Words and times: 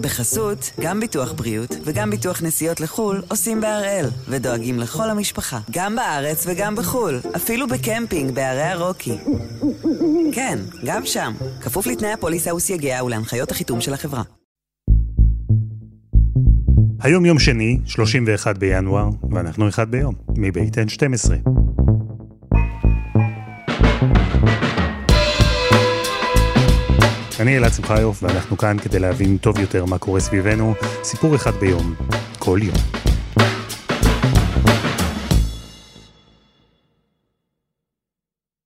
בחסות, 0.00 0.70
גם 0.80 1.00
ביטוח 1.00 1.32
בריאות 1.32 1.76
וגם 1.84 2.10
ביטוח 2.10 2.42
נסיעות 2.42 2.80
לחו"ל 2.80 3.22
עושים 3.28 3.60
בהראל, 3.60 4.06
ודואגים 4.28 4.78
לכל 4.78 5.10
המשפחה, 5.10 5.58
גם 5.70 5.96
בארץ 5.96 6.44
וגם 6.46 6.76
בחו"ל, 6.76 7.20
אפילו 7.36 7.66
בקמפינג 7.68 8.34
בערי 8.34 8.62
הרוקי. 8.62 9.18
כן, 10.32 10.58
גם 10.84 11.06
שם, 11.06 11.32
כפוף 11.60 11.86
לתנאי 11.86 12.12
הפוליסה 12.12 12.54
וסייגיה 12.54 13.04
ולהנחיות 13.04 13.50
החיתום 13.50 13.80
של 13.80 13.94
החברה. 13.94 14.22
היום 17.02 17.26
יום 17.26 17.38
שני, 17.38 17.78
31 17.86 18.58
בינואר, 18.58 19.08
ואנחנו 19.30 19.68
אחד 19.68 19.90
ביום, 19.90 20.14
מבית 20.38 20.78
N12. 20.78 21.50
אני 27.40 27.56
אלעד 27.56 27.72
שמחיוף, 27.72 28.22
ואנחנו 28.22 28.58
כאן 28.58 28.76
כדי 28.78 28.98
להבין 28.98 29.38
טוב 29.38 29.58
יותר 29.58 29.84
מה 29.84 29.98
קורה 29.98 30.20
סביבנו, 30.20 30.74
סיפור 31.02 31.34
אחד 31.34 31.50
ביום, 31.54 31.94
כל 32.38 32.58
יום. 32.62 32.76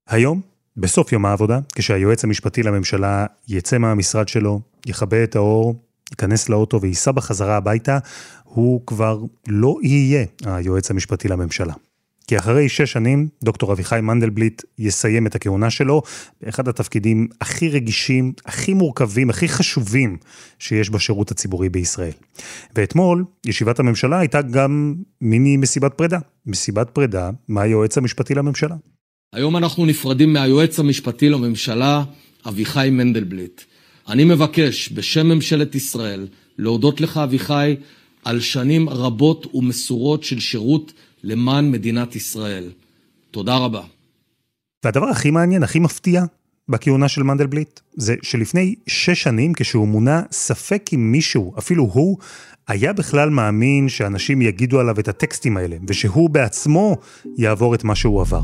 היום, 0.09 0.41
בסוף 0.77 1.13
יום 1.13 1.27
העבודה, 1.27 1.59
כשהיועץ 1.75 2.25
המשפטי 2.25 2.63
לממשלה 2.63 3.27
יצא 3.49 3.79
מהמשרד 3.79 4.29
שלו, 4.29 4.61
יכבה 4.87 5.25
את 5.25 5.37
האור, 5.37 5.75
ייכנס 6.11 6.49
לאוטו 6.49 6.81
וייסע 6.81 7.13
בחזרה 7.13 7.57
הביתה, 7.57 7.99
הוא 8.45 8.87
כבר 8.87 9.23
לא 9.49 9.77
יהיה 9.83 10.25
היועץ 10.47 10.91
המשפטי 10.91 11.29
לממשלה. 11.29 11.75
כי 12.27 12.39
אחרי 12.39 12.69
שש 12.69 12.93
שנים, 12.93 13.29
דוקטור 13.45 13.73
אביחי 13.73 14.01
מנדלבליט 14.03 14.63
יסיים 14.79 15.27
את 15.27 15.35
הכהונה 15.35 15.71
שלו 15.71 16.03
באחד 16.43 16.69
התפקידים 16.69 17.29
הכי 17.41 17.69
רגישים, 17.69 18.33
הכי 18.47 18.75
מורכבים, 18.75 19.31
הכי 19.31 19.49
חשובים 19.49 20.17
שיש 20.59 20.91
בשירות 20.91 21.31
הציבורי 21.31 21.69
בישראל. 21.69 22.13
ואתמול, 22.77 23.25
ישיבת 23.47 23.79
הממשלה 23.79 24.19
הייתה 24.19 24.43
גם 24.43 24.95
מיני 25.21 25.57
מסיבת 25.57 25.95
פרידה. 25.95 26.19
מסיבת 26.47 26.91
פרידה 26.91 27.31
מהיועץ 27.49 27.99
המשפטי 27.99 28.35
לממשלה. 28.35 28.77
היום 29.33 29.57
אנחנו 29.57 29.87
נפרדים 29.87 30.33
מהיועץ 30.33 30.79
המשפטי 30.79 31.29
לממשלה, 31.29 32.05
אביחי 32.49 32.89
מנדלבליט. 32.93 33.61
אני 34.09 34.25
מבקש, 34.25 34.93
בשם 34.93 35.27
ממשלת 35.27 35.75
ישראל, 35.75 36.29
להודות 36.59 37.01
לך, 37.01 37.17
אביחי, 37.17 37.77
על 38.25 38.41
שנים 38.41 38.89
רבות 38.89 39.55
ומסורות 39.55 40.25
של 40.25 40.41
שירות 40.41 40.93
למען 41.25 41.71
מדינת 41.71 42.17
ישראל. 42.17 42.71
תודה 43.31 43.57
רבה. 43.57 43.83
והדבר 44.85 45.07
הכי 45.07 45.31
מעניין, 45.31 45.63
הכי 45.63 45.79
מפתיע 45.79 46.25
בכהונה 46.69 47.09
של 47.09 47.23
מנדלבליט, 47.23 47.81
זה 47.95 48.15
שלפני 48.23 48.75
שש 48.87 49.23
שנים, 49.23 49.53
כשהוא 49.53 49.89
מונה, 49.89 50.23
ספק 50.33 50.91
אם 50.95 51.13
מישהו, 51.13 51.55
אפילו 51.59 51.85
הוא, 51.93 52.19
היה 52.69 52.93
בכלל 52.93 53.31
מאמין 53.31 53.89
שאנשים 53.89 54.43
יגידו 54.43 54.81
עליו 54.81 55.01
את 55.01 55.09
הטקסטים 55.09 55.57
האלה, 55.57 55.77
ושהוא 55.89 56.31
בעצמו 56.31 56.97
יעבור 57.39 57.75
את 57.75 57.85
מה 57.85 57.95
שהוא 57.95 58.21
עבר. 58.21 58.41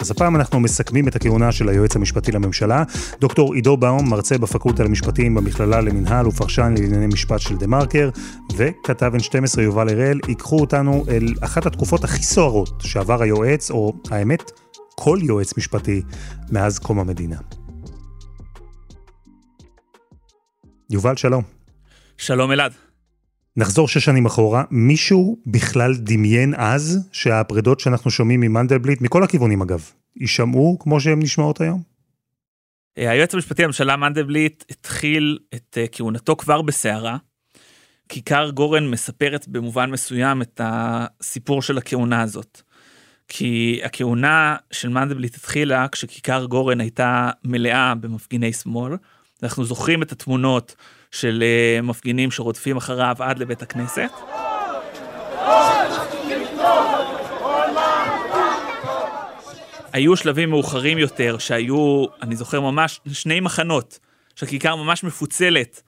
אז 0.00 0.10
הפעם 0.10 0.36
אנחנו 0.36 0.60
מסכמים 0.60 1.08
את 1.08 1.16
הכהונה 1.16 1.52
של 1.52 1.68
היועץ 1.68 1.96
המשפטי 1.96 2.32
לממשלה. 2.32 2.82
דוקטור 3.20 3.54
עידו 3.54 3.76
באום, 3.76 4.10
מרצה 4.10 4.38
בפקולטה 4.38 4.84
למשפטים 4.84 5.34
במכללה 5.34 5.80
למינהל 5.80 6.26
ופרשן 6.26 6.74
לענייני 6.78 7.06
משפט 7.06 7.40
של 7.40 7.56
דה 7.56 7.66
מרקר, 7.66 8.10
וכתב 8.56 9.12
N12 9.14 9.60
יובל 9.60 9.88
הראל, 9.88 10.20
ייקחו 10.28 10.60
אותנו 10.60 11.04
אל 11.08 11.34
אחת 11.40 11.66
התקופות 11.66 12.04
הכי 12.04 12.22
סוערות 12.22 12.80
שעבר 12.80 13.22
היועץ, 13.22 13.70
או 13.70 13.92
האמת, 14.10 14.50
כל 14.94 15.18
יועץ 15.22 15.56
משפטי 15.58 16.02
מאז 16.50 16.78
קום 16.78 16.98
המדינה. 16.98 17.36
יובל, 20.90 21.16
שלום. 21.16 21.42
שלום 22.16 22.52
אלעד. 22.52 22.87
נחזור 23.58 23.88
שש 23.88 24.04
שנים 24.04 24.26
אחורה, 24.26 24.64
מישהו 24.70 25.38
בכלל 25.46 25.94
דמיין 25.94 26.54
אז 26.56 27.08
שהפרידות 27.12 27.80
שאנחנו 27.80 28.10
שומעים 28.10 28.40
ממנדלבליט, 28.40 29.00
מכל 29.00 29.22
הכיוונים 29.22 29.62
אגב, 29.62 29.90
יישמעו 30.16 30.76
כמו 30.80 31.00
שהן 31.00 31.22
נשמעות 31.22 31.60
היום? 31.60 31.82
אה, 32.98 33.10
היועץ 33.10 33.34
המשפטי 33.34 33.62
לממשלה 33.62 33.96
מנדלבליט 33.96 34.64
התחיל 34.70 35.38
את 35.54 35.78
אה, 35.80 35.84
כהונתו 35.92 36.36
כבר 36.36 36.62
בסערה. 36.62 37.16
כיכר 38.08 38.50
גורן 38.50 38.86
מספרת 38.90 39.48
במובן 39.48 39.90
מסוים 39.90 40.42
את 40.42 40.60
הסיפור 40.64 41.62
של 41.62 41.78
הכהונה 41.78 42.22
הזאת. 42.22 42.62
כי 43.28 43.80
הכהונה 43.84 44.56
של 44.70 44.88
מנדלבליט 44.88 45.34
התחילה 45.34 45.88
כשכיכר 45.88 46.44
גורן 46.44 46.80
הייתה 46.80 47.30
מלאה 47.44 47.94
במפגיני 47.94 48.52
שמאל. 48.52 48.92
אנחנו 49.42 49.64
זוכרים 49.64 50.02
את 50.02 50.12
התמונות 50.12 50.76
של 51.10 51.42
uh, 51.42 51.82
מפגינים 51.82 52.30
שרודפים 52.30 52.76
אחריו 52.76 53.16
עד 53.18 53.38
לבית 53.38 53.62
הכנסת. 53.62 54.10
היו 59.92 60.16
שלבים 60.16 60.50
מאוחרים 60.50 60.98
יותר 60.98 61.38
שהיו, 61.38 62.04
אני 62.22 62.36
זוכר 62.36 62.60
ממש, 62.60 63.00
שני 63.12 63.40
מחנות, 63.40 63.98
שהכיכר 64.34 64.76
ממש 64.76 65.04
מפוצלת, 65.04 65.82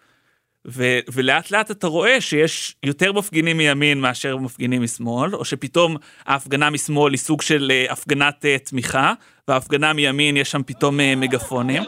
ו- 0.67 0.99
ולאט 1.13 1.51
לאט 1.51 1.71
אתה 1.71 1.87
רואה 1.87 2.21
שיש 2.21 2.77
יותר 2.83 3.13
מפגינים 3.13 3.57
מימין 3.57 4.01
מאשר 4.01 4.37
מפגינים 4.37 4.83
משמאל, 4.83 5.35
או 5.35 5.45
שפתאום 5.45 5.97
ההפגנה 6.27 6.71
משמאל 6.71 7.13
היא 7.13 7.19
סוג 7.19 7.43
של 7.43 7.73
uh, 7.89 7.93
הפגנת 7.93 8.45
uh, 8.45 8.69
תמיכה, 8.69 9.13
וההפגנה 9.49 9.93
מימין 9.93 10.37
יש 10.37 10.51
שם 10.51 10.63
פתאום 10.67 11.01
מגפונים. 11.17 11.83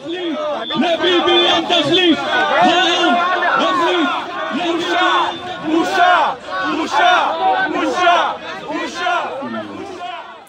לביבי 0.76 1.46
אין 1.46 1.64
תחליף! 1.64 2.18
העם 2.18 3.14
מחליט! 3.58 4.08
בושה! 4.56 5.32
בושה! 5.66 6.34
בושה! 6.76 7.32
בושה! 7.72 8.32
בושה! 8.66 9.22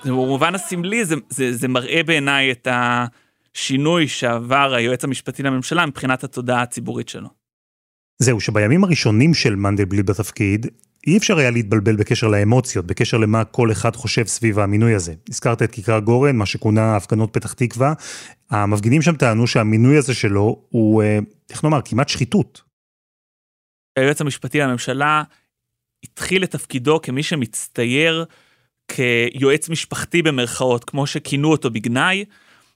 במובן 0.05 0.55
הסמלי 0.55 1.05
זה, 1.05 1.15
זה, 1.29 1.53
זה 1.53 1.67
מראה 1.67 2.01
בעיניי 2.05 2.51
את 2.51 2.67
השינוי 2.71 4.07
שעבר 4.07 4.73
היועץ 4.73 5.03
המשפטי 5.03 5.43
לממשלה 5.43 5.85
מבחינת 5.85 6.23
התודעה 6.23 6.61
הציבורית 6.61 7.09
שלו. 7.09 7.29
זהו, 8.19 8.39
שבימים 8.39 8.83
הראשונים 8.83 9.33
של 9.33 9.55
מנדלבליט 9.55 10.09
בתפקיד, 10.09 10.67
אי 11.07 11.17
אפשר 11.17 11.37
היה 11.37 11.51
להתבלבל 11.51 11.95
בקשר 11.95 12.27
לאמוציות, 12.27 12.85
בקשר 12.85 13.17
למה 13.17 13.45
כל 13.45 13.71
אחד 13.71 13.95
חושב 13.95 14.25
סביב 14.25 14.59
המינוי 14.59 14.95
הזה. 14.95 15.13
הזכרת 15.29 15.61
את 15.61 15.71
כיכר 15.71 15.99
גורן, 15.99 16.35
מה 16.35 16.45
שכונה 16.45 16.95
הפגנות 16.95 17.33
פתח 17.33 17.53
תקווה. 17.53 17.93
המפגינים 18.49 19.01
שם 19.01 19.15
טענו 19.15 19.47
שהמינוי 19.47 19.97
הזה 19.97 20.13
שלו 20.13 20.61
הוא, 20.69 21.03
אה, 21.03 21.19
איך 21.49 21.63
נאמר, 21.63 21.79
כמעט 21.85 22.09
שחיתות. 22.09 22.61
היועץ 23.95 24.21
המשפטי 24.21 24.59
לממשלה 24.59 25.23
התחיל 26.03 26.43
את 26.43 26.51
תפקידו 26.51 27.01
כמי 27.01 27.23
שמצטייר 27.23 28.25
כיועץ 28.87 29.69
משפחתי 29.69 30.21
במרכאות, 30.21 30.83
כמו 30.83 31.07
שכינו 31.07 31.51
אותו 31.51 31.71
בגנאי, 31.71 32.25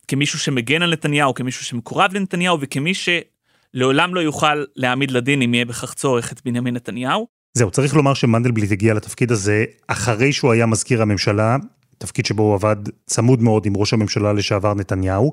כמישהו 0.08 0.40
שמגן 0.40 0.82
על 0.82 0.94
נתניהו, 0.94 1.34
כמישהו 1.34 1.66
שמקורב 1.66 2.14
לנתניהו, 2.14 2.58
וכמי 2.62 2.92
שלעולם 2.94 4.16
לא 4.16 4.20
יוכל 4.20 4.64
להעמיד 4.76 5.12
לדין 5.12 5.42
אם 5.42 5.54
יהיה 5.54 5.66
בכך 5.66 5.94
צורך 5.94 6.32
את 6.32 6.42
בנימין 6.46 6.74
נתניהו. 6.74 7.37
זהו, 7.58 7.72
צריך 7.72 7.96
לומר 7.96 8.14
שמנדלבליט 8.14 8.72
הגיע 8.72 8.94
לתפקיד 8.94 9.32
הזה 9.32 9.66
אחרי 9.88 10.34
שהוא 10.34 10.52
היה 10.52 10.66
מזכיר 10.66 11.02
הממשלה, 11.02 11.58
תפקיד 11.98 12.26
שבו 12.26 12.44
הוא 12.44 12.54
עבד 12.54 12.76
צמוד 13.06 13.42
מאוד 13.42 13.66
עם 13.66 13.78
ראש 13.78 13.94
הממשלה 13.94 14.34
לשעבר 14.34 14.74
נתניהו, 14.74 15.32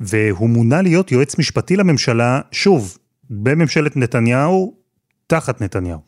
והוא 0.00 0.48
מונה 0.48 0.82
להיות 0.82 1.12
יועץ 1.12 1.38
משפטי 1.38 1.76
לממשלה, 1.76 2.40
שוב, 2.52 2.98
בממשלת 3.30 3.96
נתניהו, 3.96 4.74
תחת 5.26 5.60
נתניהו. 5.60 6.00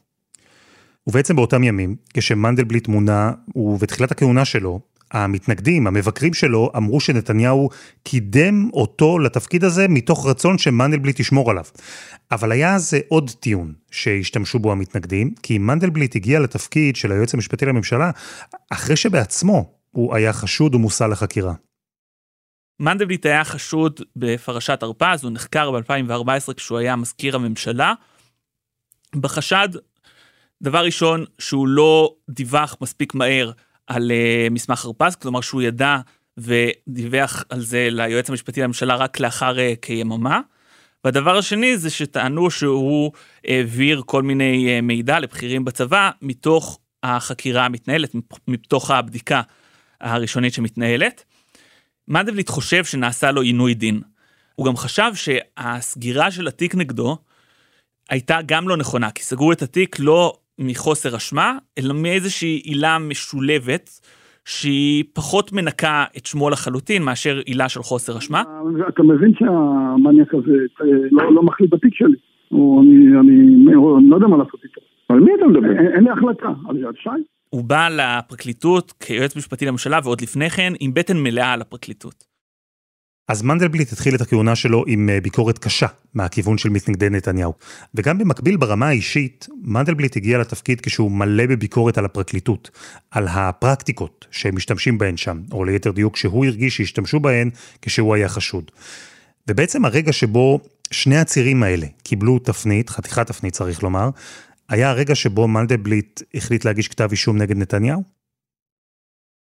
ובעצם 1.06 1.37
באותם 1.37 1.65
ימים, 1.65 1.97
כשמנדלבליט 2.15 2.89
מונה, 2.89 3.33
ובתחילת 3.56 4.11
הכהונה 4.11 4.45
שלו, 4.45 4.81
המתנגדים, 5.12 5.86
המבקרים 5.86 6.34
שלו, 6.34 6.72
אמרו 6.76 7.00
שנתניהו 7.00 7.69
קידם 8.02 8.69
אותו 8.72 9.19
לתפקיד 9.19 9.64
הזה 9.64 9.88
מתוך 9.88 10.26
רצון 10.26 10.58
שמנדלבליט 10.58 11.20
ישמור 11.20 11.50
עליו. 11.50 11.64
אבל 12.31 12.52
היה 12.52 12.75
אז 12.75 12.96
עוד 13.08 13.31
טיעון 13.31 13.72
שהשתמשו 13.90 14.58
בו 14.58 14.72
המתנגדים, 14.72 15.34
כי 15.43 15.58
מנדלבליט 15.58 16.16
הגיע 16.16 16.40
לתפקיד 16.40 16.96
של 16.96 17.12
היועץ 17.12 17.34
המשפטי 17.34 17.66
לממשלה 17.66 18.10
אחרי 18.70 18.96
שבעצמו 18.96 19.72
הוא 19.90 20.14
היה 20.14 20.32
חשוד 20.32 20.75
ומושא 20.75 21.05
לחקירה. 21.05 21.54
מנדלבליט 22.81 23.26
היה 23.26 23.44
חשוד 23.44 24.00
בפרשת 24.16 24.82
הרפז, 24.82 25.25
הוא 25.25 25.32
נחקר 25.32 25.70
ב-2014 25.70 26.54
כשהוא 26.54 26.78
היה 26.78 26.96
מזכיר 26.96 27.37
הממשלה. 27.37 27.94
בחשד, 29.16 29.69
דבר 30.62 30.84
ראשון, 30.84 31.25
שהוא 31.38 31.69
לא 31.69 32.14
דיווח 32.31 32.76
מספיק 32.81 33.14
מהר 33.14 33.52
על 33.88 34.11
uh, 34.11 34.52
מסמך 34.52 34.85
הרפז, 34.85 35.17
כלומר 35.17 35.40
שהוא 35.40 35.62
ידע 35.62 35.96
ודיווח 36.38 37.44
על 37.49 37.61
זה 37.61 37.88
ליועץ 37.90 38.31
המשפטי 38.31 38.62
לממשלה 38.62 38.94
רק 38.94 39.20
לאחר 39.20 39.56
uh, 39.56 39.76
כיממה. 39.82 40.40
והדבר 41.05 41.38
השני 41.38 41.76
זה 41.76 41.90
שטענו 41.90 42.50
שהוא 42.50 43.12
העביר 43.44 44.02
כל 44.06 44.23
מיני 44.23 44.79
uh, 44.79 44.82
מידע 44.82 45.20
לבכירים 45.20 45.64
בצבא 45.64 46.11
מתוך 46.23 46.79
החקירה 47.02 47.64
המתנהלת, 47.64 48.14
מתוך 48.49 48.90
הבדיקה 48.90 49.43
הראשונית 50.00 50.55
שמתנהלת. 50.55 51.25
מנדלבליט 52.08 52.49
חושב 52.49 52.85
שנעשה 52.85 53.31
לו 53.31 53.43
עינוי 53.43 53.75
דין. 53.75 54.00
הוא 54.55 54.67
גם 54.67 54.76
חשב 54.76 55.12
שהסגירה 55.14 56.31
של 56.31 56.49
התיק 56.49 56.75
נגדו 56.75 57.19
הייתה 58.11 58.38
גם 58.46 58.69
לא 58.69 58.76
נכונה, 58.76 59.11
כי 59.11 59.23
סגרו 59.23 59.52
את 59.52 59.62
התיק 59.62 59.96
לא 59.99 60.38
מחוסר 60.58 61.16
אשמה, 61.16 61.58
אלא 61.78 61.94
מאיזושהי 61.94 62.60
עילה 62.64 62.99
משולבת, 62.99 63.90
שהיא 64.44 65.05
פחות 65.14 65.52
מנקה 65.52 66.05
את 66.16 66.26
שמו 66.26 66.50
לחלוטין 66.50 67.02
מאשר 67.02 67.40
עילה 67.46 67.69
של 67.69 67.82
חוסר 67.82 68.19
אשמה. 68.19 68.43
אתה 68.88 69.02
מבין 69.02 69.32
שהמניאק 69.38 70.34
הזה 70.34 70.52
לא, 71.10 71.34
לא 71.34 71.43
מחליט 71.43 71.70
בתיק 71.75 71.94
שלי, 71.94 72.16
או 72.52 72.82
אני, 72.82 73.20
אני, 73.20 73.40
אני 73.99 74.10
לא 74.10 74.16
יודע 74.16 74.26
מה 74.26 74.37
לעשות 74.37 74.60
איתו. 74.64 74.81
על 75.08 75.20
מי 75.20 75.31
אתה 75.34 75.46
מדבר? 75.46 75.70
אין, 75.70 75.93
אין 75.94 76.05
לי 76.05 76.10
החלטה, 76.10 76.49
על 76.69 76.76
יד 76.76 76.96
שי. 77.02 77.11
הוא 77.50 77.64
בא 77.64 77.88
לפרקליטות 77.88 78.93
כיועץ 78.93 79.37
משפטי 79.37 79.66
לממשלה 79.66 79.99
ועוד 80.04 80.20
לפני 80.20 80.50
כן 80.50 80.72
עם 80.81 80.94
בטן 80.94 81.16
מלאה 81.16 81.52
על 81.52 81.61
הפרקליטות. 81.61 82.27
אז 83.28 83.42
מנדלבליט 83.42 83.92
התחיל 83.92 84.14
את 84.14 84.20
הכהונה 84.20 84.56
שלו 84.56 84.84
עם 84.86 85.08
אה, 85.08 85.20
ביקורת 85.20 85.58
קשה 85.58 85.86
מהכיוון 86.14 86.58
של 86.58 86.69
מתנגדי 86.69 87.10
נתניהו. 87.10 87.52
וגם 87.94 88.19
במקביל 88.19 88.56
ברמה 88.56 88.88
האישית, 88.88 89.46
מנדלבליט 89.62 90.16
הגיע 90.16 90.38
לתפקיד 90.38 90.80
כשהוא 90.80 91.10
מלא 91.10 91.46
בביקורת 91.46 91.98
על 91.98 92.04
הפרקליטות, 92.04 92.70
על 93.10 93.28
הפרקטיקות 93.28 94.26
שהם 94.30 94.56
משתמשים 94.56 94.98
בהן 94.98 95.16
שם, 95.16 95.42
או 95.52 95.64
ליתר 95.64 95.90
דיוק 95.90 96.16
שהוא 96.16 96.46
הרגיש 96.46 96.76
שהשתמשו 96.76 97.20
בהן 97.20 97.50
כשהוא 97.82 98.14
היה 98.14 98.28
חשוד. 98.28 98.70
ובעצם 99.48 99.84
הרגע 99.84 100.12
שבו 100.12 100.60
שני 100.90 101.16
הצירים 101.16 101.62
האלה 101.62 101.86
קיבלו 102.02 102.38
תפנית, 102.38 102.90
חתיכת 102.90 103.26
תפנית 103.26 103.54
צריך 103.54 103.82
לומר, 103.82 104.10
היה 104.69 104.90
הרגע 104.90 105.14
שבו 105.14 105.48
מנדלבליט 105.48 106.20
החליט 106.34 106.64
להגיש 106.64 106.88
כתב 106.88 107.08
אישום 107.10 107.38
נגד 107.38 107.56
נתניהו? 107.56 108.02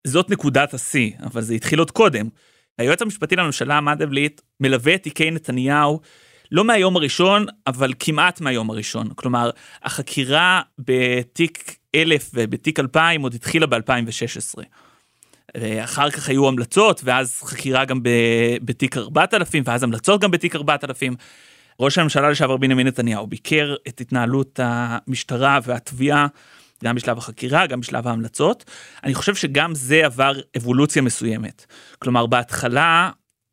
זאת 0.06 0.30
נקודת 0.30 0.74
השיא, 0.74 1.10
אבל 1.22 1.42
זה 1.42 1.54
התחיל 1.54 1.78
עוד 1.78 1.90
קודם. 1.90 2.28
היועץ 2.78 3.02
המשפטי 3.02 3.36
לממשלה 3.36 3.80
מנדלבליט 3.80 4.40
מלווה 4.60 4.94
את 4.94 5.02
תיקי 5.02 5.30
נתניהו 5.30 6.00
לא 6.52 6.64
מהיום 6.64 6.96
הראשון, 6.96 7.46
אבל 7.66 7.92
כמעט 7.98 8.40
מהיום 8.40 8.70
הראשון. 8.70 9.08
כלומר, 9.14 9.50
החקירה 9.82 10.62
בתיק 10.78 11.76
1000 11.94 12.30
ובתיק 12.34 12.80
2000 12.80 13.22
עוד 13.22 13.34
התחילה 13.34 13.66
ב-2016. 13.66 14.62
אחר 15.84 16.10
כך 16.10 16.28
היו 16.28 16.48
המלצות, 16.48 17.00
ואז 17.04 17.42
חקירה 17.42 17.84
גם 17.84 18.00
בתיק 18.62 18.96
4000, 18.96 19.62
ואז 19.66 19.82
המלצות 19.82 20.20
גם 20.20 20.30
בתיק 20.30 20.56
4000. 20.56 21.16
ראש 21.80 21.98
הממשלה 21.98 22.30
לשעבר 22.30 22.56
בנימין 22.56 22.86
נתניהו 22.86 23.26
ביקר 23.26 23.74
את 23.88 24.00
התנהלות 24.00 24.60
המשטרה 24.62 25.58
והתביעה 25.62 26.26
גם 26.84 26.94
בשלב 26.94 27.18
החקירה, 27.18 27.66
גם 27.66 27.80
בשלב 27.80 28.06
ההמלצות. 28.06 28.64
אני 29.04 29.14
חושב 29.14 29.34
שגם 29.34 29.74
זה 29.74 30.06
עבר 30.06 30.32
אבולוציה 30.56 31.02
מסוימת. 31.02 31.66
כלומר, 31.98 32.26
בהתחלה, 32.26 33.10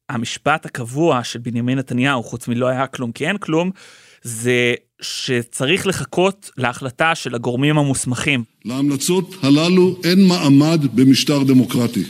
המשפט 0.10 0.66
הקבוע 0.66 1.24
של 1.24 1.40
בנימין 1.40 1.78
נתניהו, 1.78 2.24
חוץ 2.24 2.48
מלא 2.48 2.68
היה 2.68 2.88
כלום 2.88 3.12
כי 3.12 3.28
אין 3.28 3.38
כלום, 3.38 3.72
זה 4.22 4.74
שצריך 5.02 5.88
לחכות 5.88 6.52
להחלטה 6.58 7.16
של 7.16 7.36
הגורמים 7.36 7.78
המוסמכים. 7.78 8.44
להמלצות 8.66 9.36
הללו 9.42 10.00
אין 10.04 10.28
מעמד 10.28 10.82
במשטר 10.94 11.44
דמוקרטי. 11.44 12.04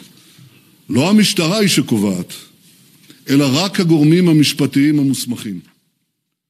לא 0.89 1.09
המשטרה 1.09 1.57
היא 1.57 1.69
שקובעת, 1.69 2.33
אלא 3.29 3.45
רק 3.53 3.79
הגורמים 3.79 4.29
המשפטיים 4.29 4.99
המוסמכים. 4.99 5.59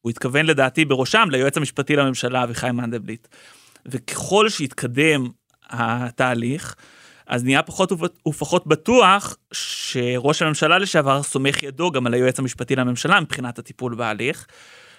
הוא 0.02 0.10
התכוון 0.10 0.46
לדעתי 0.46 0.86
בראשם 0.86 1.28
ליועץ 1.32 1.58
המשפטי 1.58 1.96
לממשלה 1.96 2.44
אביחי 2.44 2.72
מנדלבליט. 2.72 3.28
וככל 3.86 4.50
שהתקדם 4.50 5.28
התהליך, 5.70 6.76
אז 7.28 7.44
נהיה 7.44 7.62
פחות 7.62 7.92
ופחות 8.28 8.68
בטוח 8.68 9.38
שראש 9.54 10.42
הממשלה 10.42 10.78
לשעבר 10.78 11.24
סומך 11.24 11.64
ידו 11.64 11.92
גם 11.92 12.08
על 12.08 12.14
היועץ 12.14 12.40
המשפטי 12.40 12.76
לממשלה 12.76 13.20
מבחינת 13.20 13.60
הטיפול 13.60 13.96
בהליך. 13.96 14.46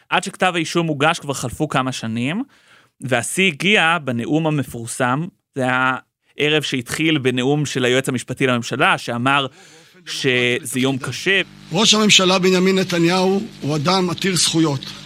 עד 0.08 0.24
שכתב 0.24 0.52
האישום 0.54 0.86
הוגש 0.86 1.18
כבר 1.18 1.34
חלפו 1.34 1.68
כמה 1.68 1.92
שנים, 1.92 2.42
והשיא 3.00 3.46
הגיע 3.46 3.98
בנאום 4.04 4.46
המפורסם, 4.46 5.26
זה 5.54 5.62
היה 5.62 5.96
ערב 6.36 6.62
שהתחיל 6.62 7.18
בנאום 7.18 7.66
של 7.66 7.84
היועץ 7.84 8.08
המשפטי 8.08 8.46
לממשלה, 8.46 8.98
שאמר 8.98 9.46
שזה 10.06 10.80
יום 10.80 10.98
קשה. 10.98 11.40
ראש 11.72 11.94
הממשלה 11.94 12.38
בנימין 12.38 12.78
נתניהו 12.78 13.40
הוא 13.60 13.76
אדם 13.76 14.10
עתיר 14.10 14.36
זכויות. 14.36 15.03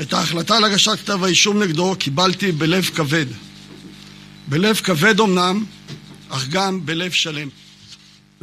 את 0.00 0.12
ההחלטה 0.12 0.60
להגשת 0.60 0.92
כתב 0.98 1.24
האישום 1.24 1.62
נגדו 1.62 1.94
קיבלתי 1.98 2.52
בלב 2.52 2.84
כבד. 2.84 3.26
בלב 4.48 4.76
כבד 4.76 5.20
אמנם, 5.20 5.64
אך 6.28 6.48
גם 6.48 6.86
בלב 6.86 7.10
שלם. 7.10 7.48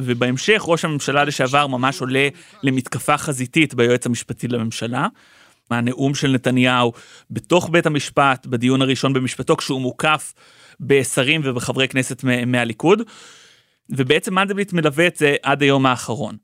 ובהמשך 0.00 0.62
ראש 0.66 0.84
הממשלה 0.84 1.24
לשעבר 1.24 1.66
ממש 1.66 2.00
עולה 2.00 2.28
למתקפה 2.62 3.18
חזיתית 3.18 3.74
ביועץ 3.74 4.06
המשפטי 4.06 4.48
לממשלה. 4.48 5.06
מהנאום 5.70 6.14
של 6.14 6.28
נתניהו 6.28 6.92
בתוך 7.30 7.68
בית 7.70 7.86
המשפט, 7.86 8.46
בדיון 8.46 8.82
הראשון 8.82 9.12
במשפטו, 9.12 9.56
כשהוא 9.56 9.80
מוקף 9.80 10.34
בשרים 10.80 11.40
ובחברי 11.44 11.88
כנסת 11.88 12.24
מהליכוד. 12.46 13.02
ובעצם 13.90 14.34
מנדלבליט 14.34 14.72
מלווה 14.72 15.06
את 15.06 15.16
זה 15.16 15.34
עד 15.42 15.62
היום 15.62 15.86
האחרון. 15.86 16.36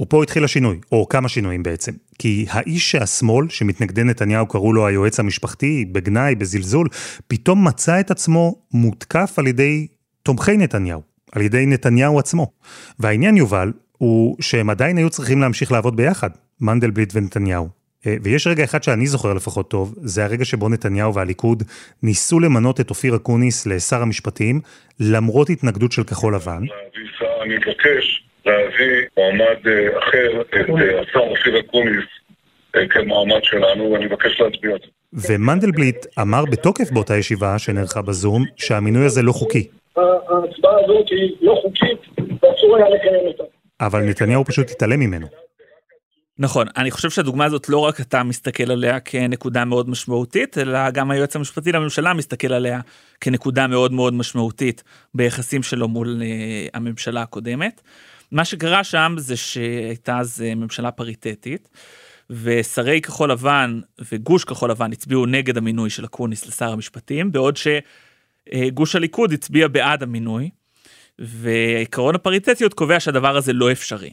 ופה 0.00 0.22
התחיל 0.22 0.44
השינוי, 0.44 0.80
או 0.92 1.08
כמה 1.08 1.28
שינויים 1.28 1.62
בעצם. 1.62 1.92
כי 2.20 2.46
האיש 2.50 2.90
שהשמאל, 2.90 3.48
שמתנגדי 3.48 4.04
נתניהו 4.04 4.46
קראו 4.46 4.72
לו 4.72 4.86
היועץ 4.86 5.20
המשפחתי, 5.20 5.84
בגנאי, 5.92 6.34
בזלזול, 6.34 6.88
פתאום 7.28 7.68
מצא 7.68 8.00
את 8.00 8.10
עצמו 8.10 8.54
מותקף 8.72 9.34
על 9.38 9.46
ידי 9.46 9.86
תומכי 10.22 10.56
נתניהו, 10.56 11.02
על 11.32 11.42
ידי 11.42 11.66
נתניהו 11.66 12.18
עצמו. 12.18 12.52
והעניין, 12.98 13.36
יובל, 13.36 13.72
הוא 13.98 14.36
שהם 14.40 14.70
עדיין 14.70 14.96
היו 14.96 15.10
צריכים 15.10 15.40
להמשיך 15.40 15.72
לעבוד 15.72 15.96
ביחד, 15.96 16.30
מנדלבליט 16.60 17.12
ונתניהו. 17.14 17.68
אה, 18.06 18.16
ויש 18.22 18.46
רגע 18.46 18.64
אחד 18.64 18.82
שאני 18.82 19.06
זוכר 19.06 19.34
לפחות 19.34 19.70
טוב, 19.70 19.94
זה 20.02 20.24
הרגע 20.24 20.44
שבו 20.44 20.68
נתניהו 20.68 21.14
והליכוד 21.14 21.62
ניסו 22.02 22.40
למנות 22.40 22.80
את 22.80 22.90
אופיר 22.90 23.16
אקוניס 23.16 23.66
לשר 23.66 24.02
המשפטים, 24.02 24.60
למרות 25.00 25.50
התנגדות 25.50 25.92
של 25.92 26.04
כחול 26.04 26.34
לבן. 26.34 26.62
אני 27.42 27.56
מבקש 27.56 28.29
להביא 28.46 29.06
מועמד 29.16 29.66
אה, 29.66 29.98
אחר, 29.98 30.40
את 30.40 30.54
אה, 30.54 31.00
השר 31.00 31.18
אופיר 31.18 31.60
אקוניס, 31.60 32.04
אה, 32.76 32.88
כמועמד 32.88 33.44
שלנו, 33.44 33.92
ואני 33.92 34.06
מבקש 34.06 34.40
להצביע 34.40 34.72
על 34.72 34.78
זה. 34.78 35.32
ומנדלבליט 35.32 36.06
אמר 36.20 36.44
בתוקף 36.44 36.90
באותה 36.90 37.16
ישיבה 37.16 37.58
שנערכה 37.58 38.02
בזום, 38.02 38.44
שהמינוי 38.56 39.06
הזה 39.06 39.22
לא 39.22 39.32
חוקי. 39.32 39.68
ההצבעה 39.96 40.74
הזאת 40.84 41.08
היא 41.10 41.36
לא 41.40 41.60
חוקית, 41.62 42.00
ואסור 42.18 42.76
היה 42.76 42.88
לקיים 42.88 43.26
אותה. 43.26 43.44
אבל 43.80 44.00
נתניהו 44.00 44.44
פשוט 44.44 44.70
התעלם 44.70 45.00
ממנו. 45.00 45.26
נכון, 46.38 46.66
אני 46.76 46.90
חושב 46.90 47.10
שהדוגמה 47.10 47.44
הזאת 47.44 47.68
לא 47.68 47.78
רק 47.78 48.00
אתה 48.00 48.22
מסתכל 48.22 48.70
עליה 48.70 49.00
כנקודה 49.00 49.64
מאוד 49.64 49.90
משמעותית, 49.90 50.58
אלא 50.58 50.90
גם 50.90 51.10
היועץ 51.10 51.36
המשפטי 51.36 51.72
לממשלה 51.72 52.14
מסתכל 52.14 52.52
עליה 52.52 52.80
כנקודה 53.20 53.66
מאוד 53.66 53.92
מאוד 53.92 54.14
משמעותית 54.14 54.82
ביחסים 55.14 55.62
שלו 55.62 55.88
מול 55.88 56.22
הממשלה 56.74 57.22
הקודמת. 57.22 57.80
מה 58.32 58.44
שקרה 58.44 58.84
שם 58.84 59.14
זה 59.18 59.36
שהייתה 59.36 60.18
אז 60.18 60.42
אה, 60.46 60.54
ממשלה 60.54 60.90
פריטטית, 60.90 61.68
ושרי 62.30 63.00
כחול 63.00 63.32
לבן 63.32 63.80
וגוש 64.12 64.44
כחול 64.44 64.70
לבן 64.70 64.92
הצביעו 64.92 65.26
נגד 65.26 65.56
המינוי 65.56 65.90
של 65.90 66.04
אקוניס 66.04 66.46
לשר 66.46 66.72
המשפטים, 66.72 67.32
בעוד 67.32 67.56
שגוש 67.56 68.96
הליכוד 68.96 69.32
הצביע 69.32 69.68
בעד 69.68 70.02
המינוי, 70.02 70.50
ועקרון 71.18 72.14
הפריטטיות 72.14 72.74
קובע 72.74 73.00
שהדבר 73.00 73.36
הזה 73.36 73.52
לא 73.52 73.72
אפשרי. 73.72 74.10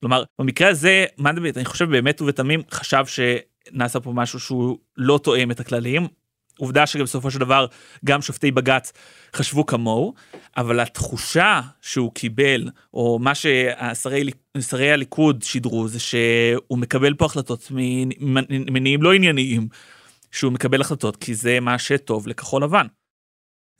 כלומר, 0.00 0.24
במקרה 0.38 0.68
הזה, 0.68 1.04
מנדלבליט, 1.18 1.56
אני 1.56 1.64
חושב 1.64 1.90
באמת 1.90 2.22
ובתמים, 2.22 2.62
חשב 2.70 3.04
שנעשה 3.06 4.00
פה 4.00 4.12
משהו 4.12 4.40
שהוא 4.40 4.78
לא 4.96 5.20
תואם 5.22 5.50
את 5.50 5.60
הכללים, 5.60 6.06
עובדה 6.60 6.86
שבסופו 6.86 7.30
של 7.30 7.38
דבר 7.38 7.66
גם 8.04 8.22
שופטי 8.22 8.50
בג"ץ 8.50 8.92
חשבו 9.36 9.66
כמוהו, 9.66 10.14
אבל 10.56 10.80
התחושה 10.80 11.60
שהוא 11.80 12.14
קיבל, 12.14 12.70
או 12.94 13.18
מה 13.18 13.32
ששרי 13.34 14.92
הליכוד 14.92 15.42
שידרו, 15.42 15.88
זה 15.88 15.98
שהוא 16.00 16.78
מקבל 16.78 17.14
פה 17.14 17.24
החלטות 17.24 17.68
ממניעים 17.70 19.02
לא 19.02 19.12
ענייניים, 19.12 19.68
שהוא 20.30 20.52
מקבל 20.52 20.80
החלטות 20.80 21.16
כי 21.16 21.34
זה 21.34 21.60
מה 21.60 21.78
שטוב 21.78 22.28
לכחול 22.28 22.64
לבן. 22.64 22.86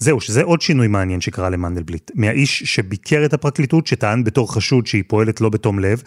זהו, 0.02 0.20
שזה 0.20 0.42
עוד 0.42 0.60
שינוי 0.60 0.88
מעניין 0.88 1.20
שקרה 1.20 1.50
למנדלבליט. 1.50 2.10
מהאיש 2.14 2.62
שביקר 2.62 3.24
את 3.24 3.32
הפרקליטות, 3.32 3.86
שטען 3.86 4.24
בתור 4.24 4.54
חשוד 4.54 4.86
שהיא 4.86 5.04
פועלת 5.08 5.40
לא 5.40 5.48
בתום 5.48 5.78
לב, 5.78 6.02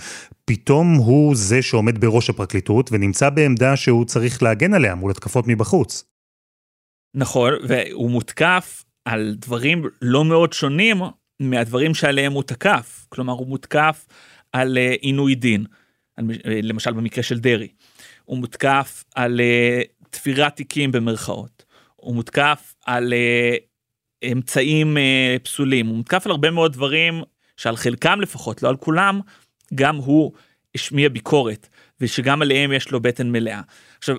פתאום 0.46 0.96
הוא 0.96 1.36
זה 1.36 1.62
שעומד 1.62 2.02
בראש 2.02 2.30
הפרקליטות 2.30 2.90
ונמצא 2.92 3.30
בעמדה 3.30 3.76
שהוא 3.76 4.06
צריך 4.06 4.44
להגן 4.44 4.74
עליה 4.74 4.96
מול 4.96 5.12
התקפות 5.12 5.48
מבחוץ. 5.48 6.13
נכון, 7.16 7.54
והוא 7.68 8.12
מותקף 8.12 8.84
על 9.06 9.36
דברים 9.38 9.84
לא 10.02 10.26
מאוד 10.26 10.54
שונים 10.54 11.02
מהדברים 11.40 11.94
שעליהם 11.94 12.34
הוא 12.34 12.44
תקף. 12.44 13.06
כלומר, 13.10 13.34
הוא 13.34 13.48
מותקף 13.48 14.06
על 14.52 14.78
uh, 14.78 14.98
עינוי 15.02 15.36
דין, 15.36 15.66
uh, 16.20 16.24
למשל 16.64 16.92
במקרה 16.92 17.24
של 17.24 17.40
דרעי. 17.40 17.68
הוא 18.26 18.38
מותקף 18.38 19.04
על 19.16 19.40
uh, 19.40 20.08
תפירת 20.10 20.56
תיקים 20.56 20.92
במרכאות. 20.92 21.66
הוא 21.96 22.16
מותקף 22.16 22.76
על 22.86 23.14
אמצעים 24.32 24.98
פסולים. 25.44 25.88
הוא 25.88 25.98
מותקף 25.98 26.26
על 26.26 26.32
הרבה 26.32 26.52
מאוד 26.52 26.74
דברים 26.74 27.24
שעל 27.58 27.76
חלקם 27.76 28.22
לפחות, 28.22 28.64
לא 28.64 28.70
על 28.70 28.78
כולם, 28.78 29.20
גם 29.76 29.96
הוא 29.96 30.32
השמיע 30.76 31.10
ביקורת. 31.10 31.68
ושגם 32.02 32.42
עליהם 32.42 32.72
יש 32.72 32.92
לו 32.92 33.00
בטן 33.00 33.32
מלאה. 33.32 33.62
עכשיו, 33.98 34.16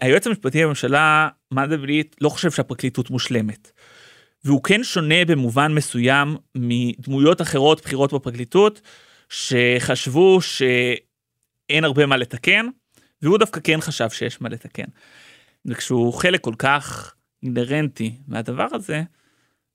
היועץ 0.00 0.26
המשפטי 0.26 0.62
לממשלה, 0.62 1.28
מנדלבליט, 1.52 2.16
לא 2.20 2.28
חושב 2.28 2.50
שהפרקליטות 2.50 3.10
מושלמת. 3.10 3.72
והוא 4.44 4.62
כן 4.62 4.84
שונה 4.84 5.24
במובן 5.24 5.74
מסוים 5.74 6.36
מדמויות 6.54 7.40
אחרות 7.42 7.84
בכירות 7.84 8.12
בפרקליטות, 8.12 8.80
שחשבו 9.28 10.38
שאין 10.40 11.84
הרבה 11.84 12.06
מה 12.06 12.16
לתקן, 12.16 12.66
והוא 13.22 13.38
דווקא 13.38 13.60
כן 13.64 13.80
חשב 13.80 14.10
שיש 14.10 14.40
מה 14.40 14.48
לתקן. 14.48 14.84
וכשהוא 15.64 16.12
חלק 16.12 16.40
כל 16.40 16.54
כך 16.58 17.14
אינהרנטי 17.42 18.16
מהדבר 18.28 18.66
הזה, 18.72 19.02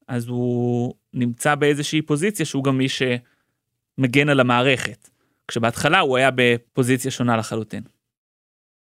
אז 0.07 0.27
הוא 0.27 0.93
נמצא 1.13 1.55
באיזושהי 1.55 2.01
פוזיציה 2.01 2.45
שהוא 2.45 2.63
גם 2.63 2.77
מי 2.77 2.87
שמגן 2.89 4.29
על 4.29 4.39
המערכת. 4.39 5.09
כשבהתחלה 5.47 5.99
הוא 5.99 6.17
היה 6.17 6.29
בפוזיציה 6.35 7.11
שונה 7.11 7.37
לחלוטין. 7.37 7.83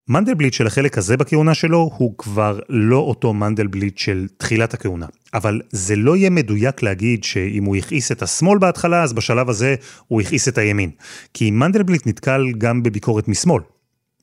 מנדלבליט 0.09 0.53
של 0.53 0.67
החלק 0.67 0.99
הזה 0.99 1.17
בכהונה 1.17 1.55
שלו 1.55 1.91
הוא 1.97 2.19
כבר 2.19 2.61
לא 2.69 2.97
אותו 2.97 3.35
מנדלבליט 3.35 3.99
של 3.99 4.27
תחילת 4.37 4.75
הכהונה. 4.75 5.07
אבל 5.35 5.61
זה 5.71 5.97
לא 5.97 6.17
יהיה 6.17 6.31
מדויק 6.31 6.83
להגיד 6.83 7.25
שאם 7.25 7.65
הוא 7.65 7.77
הכעיס 7.77 8.13
את 8.13 8.23
השמאל 8.23 8.59
בהתחלה, 8.59 9.03
אז 9.03 9.13
בשלב 9.13 9.49
הזה 9.49 9.75
הוא 10.07 10.21
הכעיס 10.21 10.49
את 10.49 10.59
הימין. 10.59 10.91
כי 11.35 11.51
מנדלבליט 11.51 12.07
נתקל 12.07 12.53
גם 12.59 12.83
בביקורת 12.83 13.29
משמאל. 13.29 13.63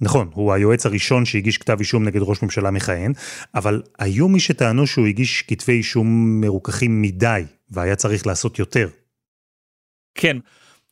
נכון, 0.01 0.29
הוא 0.33 0.53
היועץ 0.53 0.85
הראשון 0.85 1.25
שהגיש 1.25 1.57
כתב 1.57 1.79
אישום 1.79 2.03
נגד 2.03 2.21
ראש 2.21 2.43
ממשלה 2.43 2.71
מכהן, 2.71 3.13
אבל 3.55 3.81
היו 3.99 4.27
מי 4.27 4.39
שטענו 4.39 4.87
שהוא 4.87 5.07
הגיש 5.07 5.41
כתבי 5.41 5.73
אישום 5.73 6.41
מרוככים 6.41 7.01
מדי, 7.01 7.43
והיה 7.71 7.95
צריך 7.95 8.27
לעשות 8.27 8.59
יותר. 8.59 8.89
כן, 10.15 10.37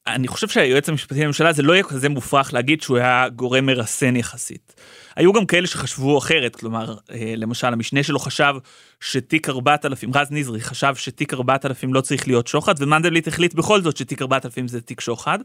אני 0.07 0.27
חושב 0.27 0.47
שהיועץ 0.47 0.89
המשפטי 0.89 1.23
לממשלה 1.23 1.53
זה 1.53 1.63
לא 1.63 1.73
יהיה 1.73 1.83
כזה 1.83 2.09
מופרך 2.09 2.53
להגיד 2.53 2.81
שהוא 2.81 2.97
היה 2.97 3.29
גורם 3.29 3.65
מרסן 3.65 4.15
יחסית. 4.15 4.73
היו 5.15 5.33
גם 5.33 5.45
כאלה 5.45 5.67
שחשבו 5.67 6.17
אחרת, 6.17 6.55
כלומר, 6.55 6.95
אה, 7.11 7.33
למשל 7.37 7.67
המשנה 7.67 8.03
שלו 8.03 8.19
חשב 8.19 8.53
שתיק 8.99 9.49
4000, 9.49 10.11
רז 10.15 10.27
נזרי 10.31 10.61
חשב 10.61 10.95
שתיק 10.95 11.33
4000 11.33 11.93
לא 11.93 12.01
צריך 12.01 12.27
להיות 12.27 12.47
שוחד, 12.47 12.73
ומנדלבליט 12.79 13.27
החליט 13.27 13.53
בכל 13.53 13.81
זאת 13.81 13.97
שתיק 13.97 14.21
4000 14.21 14.67
זה 14.67 14.81
תיק 14.81 15.01
שוחד. 15.01 15.39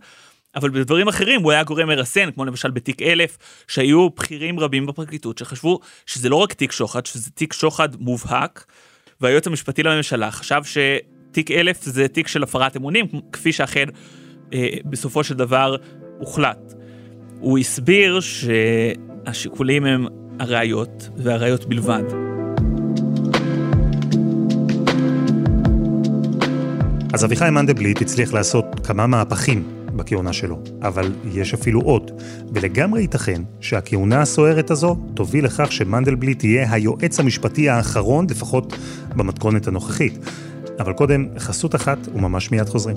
אבל 0.57 0.71
בדברים 0.71 1.09
אחרים 1.09 1.43
הוא 1.43 1.52
היה 1.52 1.62
גורם 1.62 1.88
מרסן, 1.88 2.31
כמו 2.31 2.45
למשל 2.45 2.71
בתיק 2.71 3.02
1000, 3.02 3.38
שהיו 3.69 4.11
בכירים 4.11 4.61
רבים 4.61 4.87
בפרקליטות 4.87 5.38
שחשבו 5.38 5.81
שזה 6.07 6.29
לא 6.29 6.37
רק 6.37 6.52
תיק 6.52 6.73
שוחד, 6.73 7.07
שזה 7.07 7.31
תיק 7.31 7.52
שוחד 7.52 7.88
מובהק, 8.00 8.64
והיועץ 9.21 9.47
המשפטי 9.47 9.83
לממשלה 9.83 10.31
חשב 10.31 10.61
שתיק 10.64 11.50
1000 11.50 11.83
זה 11.83 12.09
תיק 12.09 12.29
של 12.29 12.43
הפרת 12.43 12.76
אמונים, 12.76 13.07
כפי 13.33 13.52
שאכן 13.52 13.88
בסופו 14.85 15.25
של 15.25 15.35
דבר 15.35 15.76
הוחלט. 16.19 16.75
הוא 17.40 17.59
הסביר 17.59 18.21
שהשיקולים 18.21 19.85
הם 19.85 20.07
הראיות, 20.40 21.09
והראיות 21.16 21.64
בלבד. 21.64 22.02
אז 27.12 27.25
אביחי 27.25 27.50
מנדלבליט 27.50 28.02
הצליח 28.02 28.33
לעשות 28.33 28.64
כמה 28.85 29.07
מהפכים 29.07 29.62
בכהונה 29.97 30.33
שלו, 30.33 30.59
אבל 30.83 31.12
יש 31.33 31.54
אפילו 31.54 31.80
עוד, 31.80 32.11
ולגמרי 32.54 33.00
ייתכן 33.00 33.42
שהכהונה 33.61 34.21
הסוערת 34.21 34.71
הזו 34.71 34.97
תוביל 35.14 35.45
לכך 35.45 35.73
שמנדלבליט 35.73 36.45
יהיה 36.45 36.73
היועץ 36.73 37.21
המשפטי 37.21 37.69
האחרון, 37.69 38.26
לפחות 38.30 38.76
במתכונת 39.16 39.66
הנוכחית. 39.66 40.19
אבל 40.78 40.92
קודם, 40.92 41.26
חסות 41.38 41.75
אחת 41.75 41.99
וממש 42.14 42.50
מיד 42.50 42.69
חוזרים. 42.69 42.97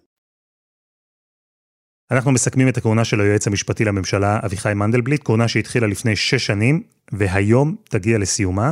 אנחנו 2.11 2.31
מסכמים 2.31 2.67
את 2.67 2.77
הכהונה 2.77 3.05
של 3.05 3.21
היועץ 3.21 3.47
המשפטי 3.47 3.85
לממשלה 3.85 4.39
אביחי 4.45 4.73
מנדלבליט, 4.73 5.21
כהונה 5.25 5.47
שהתחילה 5.47 5.87
לפני 5.87 6.15
שש 6.15 6.45
שנים, 6.45 6.83
והיום 7.11 7.75
תגיע 7.83 8.17
לסיומה. 8.17 8.71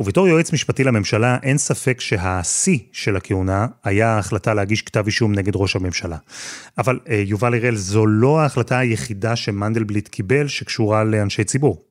ובתור 0.00 0.28
יועץ 0.28 0.52
משפטי 0.52 0.84
לממשלה, 0.84 1.38
אין 1.42 1.58
ספק 1.58 2.00
שהשיא 2.00 2.78
של 2.92 3.16
הכהונה 3.16 3.66
היה 3.84 4.08
ההחלטה 4.08 4.54
להגיש 4.54 4.82
כתב 4.82 5.02
אישום 5.06 5.34
נגד 5.34 5.52
ראש 5.56 5.76
הממשלה. 5.76 6.16
אבל 6.78 7.00
אה, 7.08 7.22
יובל 7.26 7.54
הראל, 7.54 7.76
זו 7.76 8.06
לא 8.06 8.40
ההחלטה 8.40 8.78
היחידה 8.78 9.36
שמנדלבליט 9.36 10.08
קיבל 10.08 10.48
שקשורה 10.48 11.04
לאנשי 11.04 11.44
ציבור. 11.44 11.84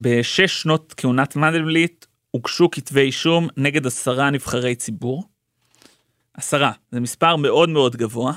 בשש 0.00 0.62
שנות 0.62 0.94
כהונת 0.96 1.36
מנדלבליט 1.36 2.06
הוגשו 2.30 2.70
כתבי 2.70 3.00
אישום 3.00 3.48
נגד 3.56 3.86
עשרה 3.86 4.30
נבחרי 4.30 4.74
ציבור. 4.74 5.24
עשרה, 6.34 6.72
זה 6.92 7.00
מספר 7.00 7.36
מאוד 7.36 7.68
מאוד 7.68 7.96
גבוה. 7.96 8.32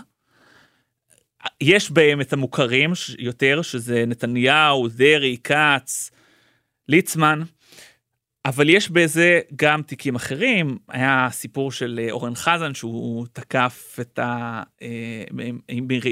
יש 1.62 1.91
בהם 1.91 2.21
את 2.21 2.33
המוכרים 2.33 2.93
יותר, 3.19 3.62
שזה 3.62 4.03
נתניהו, 4.07 4.88
דרעי, 4.88 5.38
כץ, 5.43 6.12
ליצמן, 6.89 7.41
אבל 8.45 8.69
יש 8.69 8.89
בזה 8.89 9.39
גם 9.55 9.81
תיקים 9.81 10.15
אחרים, 10.15 10.77
היה 10.89 11.27
סיפור 11.31 11.71
של 11.71 12.00
אה, 12.03 12.12
אורן 12.12 12.35
חזן 12.35 12.73
שהוא 12.73 13.25
תקף 13.33 13.97
את 14.01 14.19
ה... 14.19 14.63
אה, 14.81 15.23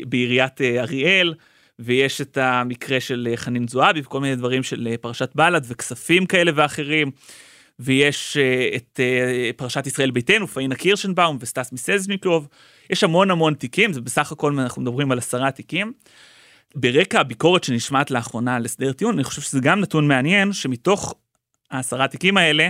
בעיריית 0.06 0.62
אה, 0.62 0.82
אריאל, 0.82 1.34
ויש 1.80 2.22
את 2.22 2.38
המקרה 2.38 3.00
של 3.00 3.34
חנין 3.36 3.68
זועבי 3.68 4.00
וכל 4.00 4.20
מיני 4.20 4.36
דברים 4.36 4.64
של 4.64 4.96
פרשת 5.02 5.30
בל"ד 5.36 5.62
וכספים 5.68 6.26
כאלה 6.26 6.52
ואחרים. 6.56 7.12
ויש 7.84 8.38
את 8.76 9.00
פרשת 9.56 9.88
ישראל 9.88 10.12
ביתנו, 10.12 10.48
פאינה 10.48 10.76
קירשנבאום 10.76 11.38
וסטס 11.40 11.72
מיסזניקוב. 11.72 12.48
יש 12.90 13.04
המון 13.04 13.32
המון 13.32 13.54
תיקים, 13.54 13.94
זה 13.94 14.02
בסך 14.02 14.32
הכל 14.32 14.60
אנחנו 14.60 14.82
מדברים 14.82 15.12
על 15.12 15.18
עשרה 15.18 15.52
תיקים. 15.52 15.94
ברקע 16.76 17.20
הביקורת 17.20 17.64
שנשמעת 17.64 18.12
לאחרונה 18.12 18.56
על 18.56 18.66
הסדר 18.66 18.94
טיעון, 18.94 19.14
אני 19.14 19.24
חושב 19.24 19.42
שזה 19.42 19.60
גם 19.60 19.80
נתון 19.80 20.08
מעניין, 20.08 20.54
שמתוך 20.54 21.16
העשרה 21.72 22.08
תיקים 22.08 22.38
האלה, 22.38 22.70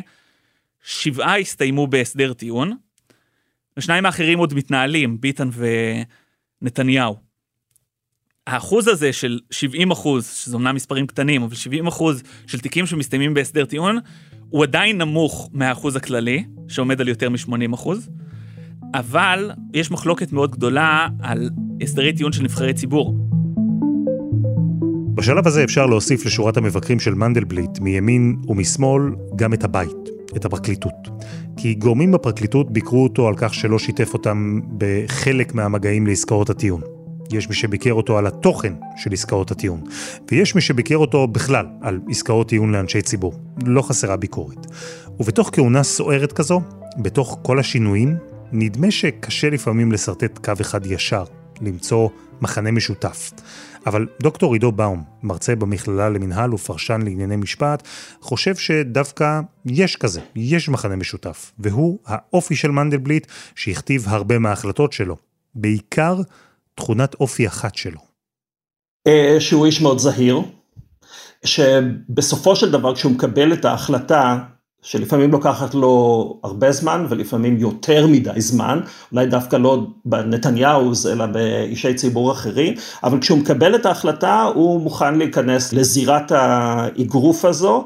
שבעה 0.83 1.39
הסתיימו 1.39 1.87
בהסדר 1.87 2.33
טיעון, 2.33 2.77
ושניים 3.77 4.05
האחרים 4.05 4.39
עוד 4.39 4.53
מתנהלים, 4.53 5.21
ביטן 5.21 5.49
ונתניהו. 6.61 7.31
האחוז 8.47 8.87
הזה 8.87 9.13
של 9.13 9.39
70 9.51 9.91
אחוז, 9.91 10.27
שזה 10.27 10.55
אומנם 10.55 10.75
מספרים 10.75 11.07
קטנים, 11.07 11.43
אבל 11.43 11.55
70 11.55 11.87
אחוז 11.87 12.23
של 12.47 12.59
תיקים 12.59 12.85
שמסתיימים 12.85 13.33
בהסדר 13.33 13.65
טיעון, 13.65 13.97
הוא 14.51 14.63
עדיין 14.63 14.97
נמוך 14.97 15.49
מהאחוז 15.53 15.95
הכללי, 15.95 16.43
שעומד 16.67 17.01
על 17.01 17.07
יותר 17.07 17.29
מ-80 17.29 17.73
אחוז. 17.73 18.09
אבל 18.93 19.51
יש 19.73 19.91
מחלוקת 19.91 20.33
מאוד 20.33 20.51
גדולה 20.51 21.07
על 21.21 21.49
הסדרי 21.81 22.13
טיעון 22.13 22.31
של 22.31 22.43
נבחרי 22.43 22.73
ציבור. 22.73 23.15
בשלב 25.15 25.47
הזה 25.47 25.63
אפשר 25.63 25.85
להוסיף 25.85 26.25
לשורת 26.25 26.57
המבקרים 26.57 26.99
של 26.99 27.13
מנדלבליט, 27.13 27.79
מימין 27.79 28.35
ומשמאל, 28.47 29.01
גם 29.35 29.53
את 29.53 29.63
הבית, 29.63 30.09
את 30.35 30.45
הפרקליטות. 30.45 31.09
כי 31.57 31.73
גורמים 31.73 32.11
בפרקליטות 32.11 32.73
ביקרו 32.73 33.03
אותו 33.03 33.27
על 33.27 33.33
כך 33.37 33.53
שלא 33.53 33.79
שיתף 33.79 34.13
אותם 34.13 34.59
בחלק 34.77 35.53
מהמגעים 35.53 36.07
לעסקאות 36.07 36.49
הטיעון. 36.49 36.81
יש 37.31 37.49
מי 37.49 37.55
שביקר 37.55 37.93
אותו 37.93 38.17
על 38.17 38.27
התוכן 38.27 38.73
של 38.97 39.13
עסקאות 39.13 39.51
הטיעון, 39.51 39.83
ויש 40.31 40.55
מי 40.55 40.61
שביקר 40.61 40.97
אותו 40.97 41.27
בכלל 41.27 41.65
על 41.81 41.99
עסקאות 42.09 42.49
טיעון 42.49 42.71
לאנשי 42.71 43.01
ציבור. 43.01 43.33
לא 43.65 43.81
חסרה 43.81 44.17
ביקורת. 44.17 44.67
ובתוך 45.19 45.49
כהונה 45.53 45.83
סוערת 45.83 46.33
כזו, 46.33 46.61
בתוך 46.97 47.39
כל 47.41 47.59
השינויים, 47.59 48.17
נדמה 48.51 48.91
שקשה 48.91 49.49
לפעמים 49.49 49.91
לשרטט 49.91 50.45
קו 50.45 50.53
אחד 50.61 50.85
ישר, 50.85 51.23
למצוא 51.61 52.09
מחנה 52.41 52.71
משותף. 52.71 53.31
אבל 53.85 54.07
דוקטור 54.21 54.53
עידו 54.53 54.71
באום, 54.71 55.03
מרצה 55.23 55.55
במכללה 55.55 56.09
למינהל 56.09 56.53
ופרשן 56.53 57.01
לענייני 57.01 57.35
משפט, 57.35 57.87
חושב 58.21 58.55
שדווקא 58.55 59.39
יש 59.65 59.95
כזה, 59.95 60.21
יש 60.35 60.69
מחנה 60.69 60.95
משותף, 60.95 61.51
והוא 61.59 61.99
האופי 62.05 62.55
של 62.55 62.71
מנדלבליט 62.71 63.27
שהכתיב 63.55 64.05
הרבה 64.07 64.39
מההחלטות 64.39 64.93
שלו, 64.93 65.17
בעיקר 65.55 66.21
תכונת 66.81 67.15
אופי 67.19 67.47
אחת 67.47 67.75
שלו. 67.75 67.99
אה, 69.07 69.35
שהוא 69.39 69.65
איש 69.65 69.81
מאוד 69.81 69.99
זהיר, 69.99 70.41
שבסופו 71.45 72.55
של 72.55 72.71
דבר 72.71 72.95
כשהוא 72.95 73.11
מקבל 73.11 73.53
את 73.53 73.65
ההחלטה 73.65 74.37
שלפעמים 74.81 75.31
לוקחת 75.31 75.73
לו 75.73 76.39
הרבה 76.43 76.71
זמן 76.71 77.05
ולפעמים 77.09 77.57
יותר 77.57 78.07
מדי 78.07 78.41
זמן, 78.41 78.79
אולי 79.11 79.25
דווקא 79.25 79.55
לא 79.55 79.83
בנתניהו 80.05 80.91
אלא 81.11 81.25
באישי 81.25 81.93
ציבור 81.93 82.31
אחרים, 82.31 82.73
אבל 83.03 83.19
כשהוא 83.19 83.37
מקבל 83.37 83.75
את 83.75 83.85
ההחלטה 83.85 84.41
הוא 84.41 84.81
מוכן 84.81 85.17
להיכנס 85.17 85.73
לזירת 85.73 86.31
האגרוף 86.31 87.45
הזו 87.45 87.85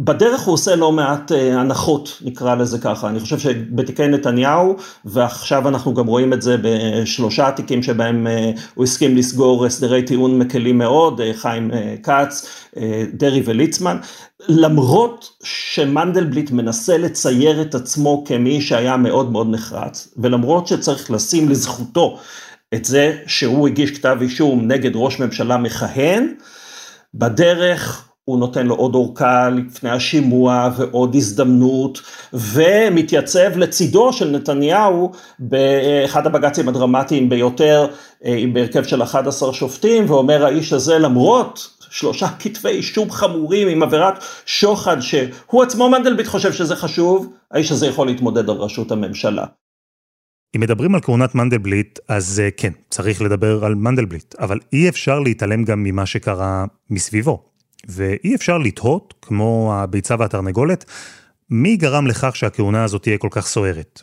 בדרך 0.00 0.40
הוא 0.40 0.54
עושה 0.54 0.76
לא 0.76 0.92
מעט 0.92 1.32
אה, 1.32 1.60
הנחות, 1.60 2.22
נקרא 2.24 2.54
לזה 2.54 2.78
ככה. 2.78 3.08
אני 3.08 3.20
חושב 3.20 3.38
שבתיקי 3.38 4.08
נתניהו, 4.08 4.76
ועכשיו 5.04 5.68
אנחנו 5.68 5.94
גם 5.94 6.06
רואים 6.06 6.32
את 6.32 6.42
זה 6.42 6.56
בשלושה 6.62 7.50
תיקים 7.50 7.82
שבהם 7.82 8.26
אה, 8.26 8.50
הוא 8.74 8.84
הסכים 8.84 9.16
לסגור 9.16 9.66
הסדרי 9.66 10.02
טיעון 10.02 10.38
מקלים 10.38 10.78
מאוד, 10.78 11.20
אה, 11.20 11.30
חיים 11.34 11.70
כץ, 12.02 12.46
דרעי 13.12 13.42
וליצמן, 13.44 13.96
למרות 14.48 15.30
שמנדלבליט 15.42 16.50
מנסה 16.50 16.98
לצייר 16.98 17.62
את 17.62 17.74
עצמו 17.74 18.24
כמי 18.26 18.60
שהיה 18.60 18.96
מאוד 18.96 19.32
מאוד 19.32 19.50
נחרץ, 19.50 20.14
ולמרות 20.16 20.66
שצריך 20.66 21.10
לשים 21.10 21.48
לזכותו 21.48 22.18
את 22.74 22.84
זה 22.84 23.16
שהוא 23.26 23.68
הגיש 23.68 23.90
כתב 23.90 24.18
אישום 24.20 24.72
נגד 24.72 24.90
ראש 24.94 25.20
ממשלה 25.20 25.56
מכהן, 25.56 26.34
בדרך 27.14 28.08
הוא 28.24 28.38
נותן 28.38 28.66
לו 28.66 28.74
עוד 28.74 28.94
אורכה 28.94 29.48
לפני 29.50 29.90
השימוע 29.90 30.70
ועוד 30.76 31.14
הזדמנות, 31.14 32.00
ומתייצב 32.32 33.56
לצידו 33.56 34.12
של 34.12 34.30
נתניהו 34.30 35.12
באחד 35.38 36.26
הבג"צים 36.26 36.68
הדרמטיים 36.68 37.28
ביותר, 37.28 37.86
אה, 38.24 38.44
בהרכב 38.52 38.82
של 38.84 39.02
11 39.02 39.52
שופטים, 39.52 40.10
ואומר 40.10 40.44
האיש 40.44 40.72
הזה 40.72 40.98
למרות 40.98 41.70
שלושה 41.90 42.26
כתבי 42.38 42.68
אישום 42.68 43.10
חמורים 43.10 43.68
עם 43.68 43.82
עבירת 43.82 44.14
שוחד, 44.46 45.00
שהוא 45.00 45.62
עצמו 45.62 45.88
מנדלבליט 45.88 46.26
חושב 46.26 46.52
שזה 46.52 46.76
חשוב, 46.76 47.32
האיש 47.50 47.72
הזה 47.72 47.86
יכול 47.86 48.06
להתמודד 48.06 48.50
על 48.50 48.56
ראשות 48.56 48.92
הממשלה. 48.92 49.44
אם 50.56 50.60
מדברים 50.60 50.94
על 50.94 51.00
כהונת 51.00 51.34
מנדלבליט, 51.34 51.98
אז 52.08 52.40
אה, 52.44 52.48
כן, 52.56 52.72
צריך 52.90 53.22
לדבר 53.22 53.64
על 53.64 53.74
מנדלבליט, 53.74 54.34
אבל 54.34 54.58
אי 54.72 54.88
אפשר 54.88 55.20
להתעלם 55.20 55.64
גם 55.64 55.82
ממה 55.82 56.06
שקרה 56.06 56.64
מסביבו. 56.90 57.53
ואי 57.88 58.34
אפשר 58.34 58.58
לתהות, 58.58 59.14
כמו 59.22 59.74
הביצה 59.74 60.14
והתרנגולת, 60.18 60.84
מי 61.50 61.76
גרם 61.76 62.06
לכך 62.06 62.36
שהכהונה 62.36 62.84
הזאת 62.84 63.02
תהיה 63.02 63.18
כל 63.18 63.28
כך 63.30 63.46
סוערת? 63.46 64.02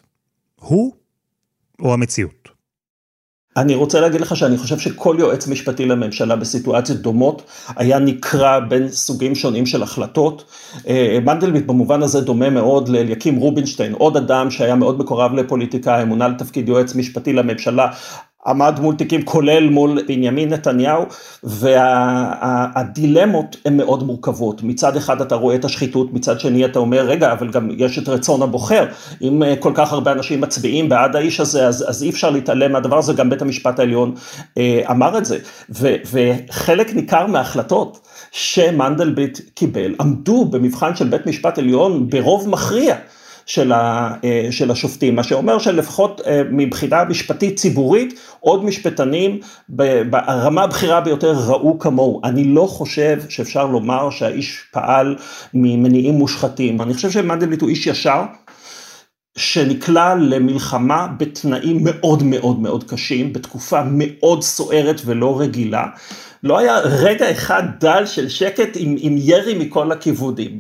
הוא 0.56 0.96
או 1.80 1.94
המציאות? 1.94 2.42
אני 3.58 3.76
רוצה 3.76 4.00
להגיד 4.00 4.22
לך 4.22 4.36
שאני 4.36 4.58
חושב 4.58 4.80
שכל 4.80 5.16
יועץ 5.20 5.48
משפטי 5.48 5.86
לממשלה 5.86 6.36
בסיטואציות 6.36 7.00
דומות 7.00 7.42
היה 7.76 8.00
נקרא 8.00 8.60
בין 8.60 8.90
סוגים 8.90 9.36
שונים 9.36 9.66
של 9.66 9.84
החלטות. 9.84 10.44
אה, 10.88 11.18
מנדלבליט 11.26 11.66
במובן 11.66 12.04
הזה 12.04 12.22
דומה 12.22 12.50
מאוד 12.50 12.90
לאליקים 12.90 13.36
רובינשטיין, 13.36 13.94
עוד 13.94 14.18
אדם 14.18 14.52
שהיה 14.52 14.76
מאוד 14.76 15.00
מקורב 15.00 15.34
לפוליטיקה, 15.34 16.06
מונה 16.06 16.28
לתפקיד 16.28 16.70
יועץ 16.70 16.96
משפטי 16.96 17.34
לממשלה, 17.34 17.88
עמד 18.48 18.80
מול 18.80 18.96
תיקים 18.96 19.22
כולל 19.22 19.70
מול 19.70 20.00
בנימין 20.08 20.50
נתניהו 20.50 21.04
והדילמות 21.44 23.58
הן 23.66 23.78
מאוד 23.78 24.04
מורכבות, 24.04 24.64
מצד 24.64 24.98
אחד 24.98 25.22
אתה 25.22 25.36
רואה 25.36 25.56
את 25.56 25.66
השחיתות, 25.66 26.14
מצד 26.14 26.40
שני 26.40 26.66
אתה 26.66 26.80
אומר 26.80 27.02
רגע 27.02 27.32
אבל 27.32 27.50
גם 27.50 27.70
יש 27.78 28.00
את 28.00 28.10
רצון 28.10 28.42
הבוחר, 28.42 28.86
אם 29.22 29.44
אה, 29.44 29.56
כל 29.56 29.72
כך 29.76 29.94
הרבה 29.94 30.12
אנשים 30.12 30.42
מצביעים 30.42 30.90
בעד 30.90 31.16
האיש 31.16 31.40
הזה 31.40 31.68
אז, 31.68 31.86
אז 31.90 32.04
אי 32.04 32.10
אפשר 32.10 32.30
להתעלם 32.30 32.72
מהדבר 32.72 32.98
הזה, 32.98 33.14
גם 33.14 33.30
בית 33.30 33.42
המשפט 33.42 33.80
העליון 33.80 34.16
אה, 34.58 34.82
אמר 34.92 35.18
את 35.18 35.26
זה. 35.26 35.38
ו, 35.70 35.96
וחלק 36.12 36.96
ניכר 36.96 37.28
מההחלטות 37.28 38.00
שמנדלבליט 38.32 39.40
קיבל 39.54 39.96
עמדו 40.00 40.46
במבחן 40.46 40.96
של 40.96 41.08
בית 41.08 41.26
משפט 41.26 41.58
עליון 41.58 42.10
ברוב 42.10 42.50
מכריע. 42.50 42.96
של, 43.46 43.72
ה, 43.72 44.14
אה, 44.24 44.48
של 44.52 44.72
השופטים, 44.72 45.16
מה 45.16 45.24
שאומר 45.24 45.60
שלפחות 45.60 46.22
אה, 46.28 46.42
מבחינה 46.52 47.04
משפטית 47.04 47.60
ציבורית, 47.60 48.20
עוד 48.40 48.66
משפטנים 48.66 49.40
ברמה 49.70 50.64
הבכירה 50.64 51.02
ביותר 51.02 51.34
ראו 51.48 51.80
כמוהו. 51.80 52.22
אני 52.24 52.44
לא 52.44 52.66
חושב 52.66 53.20
שאפשר 53.30 53.66
לומר 53.66 54.10
שהאיש 54.10 54.64
פעל 54.72 55.16
ממניעים 55.54 56.14
מושחתים, 56.14 56.82
אני 56.82 56.94
חושב 56.94 57.12
שמנדלבליט 57.12 57.62
הוא 57.62 57.70
איש 57.70 57.88
ישר. 57.88 58.24
שנקלע 59.38 60.16
למלחמה 60.16 61.08
בתנאים 61.18 61.84
מאוד 61.84 62.24
מאוד 62.24 62.60
מאוד 62.60 62.84
קשים, 62.84 63.34
בתקופה 63.34 63.82
מאוד 63.86 64.44
סוערת 64.44 65.02
ולא 65.06 65.40
רגילה. 65.40 65.88
לא 66.44 66.58
היה 66.58 66.80
רגע 66.80 67.32
אחד 67.32 67.64
דל 67.80 68.06
של 68.06 68.30
שקט 68.30 68.70
עם, 68.76 68.96
עם 69.00 69.16
ירי 69.18 69.54
מכל 69.54 69.92
הכיוונים. 69.92 70.58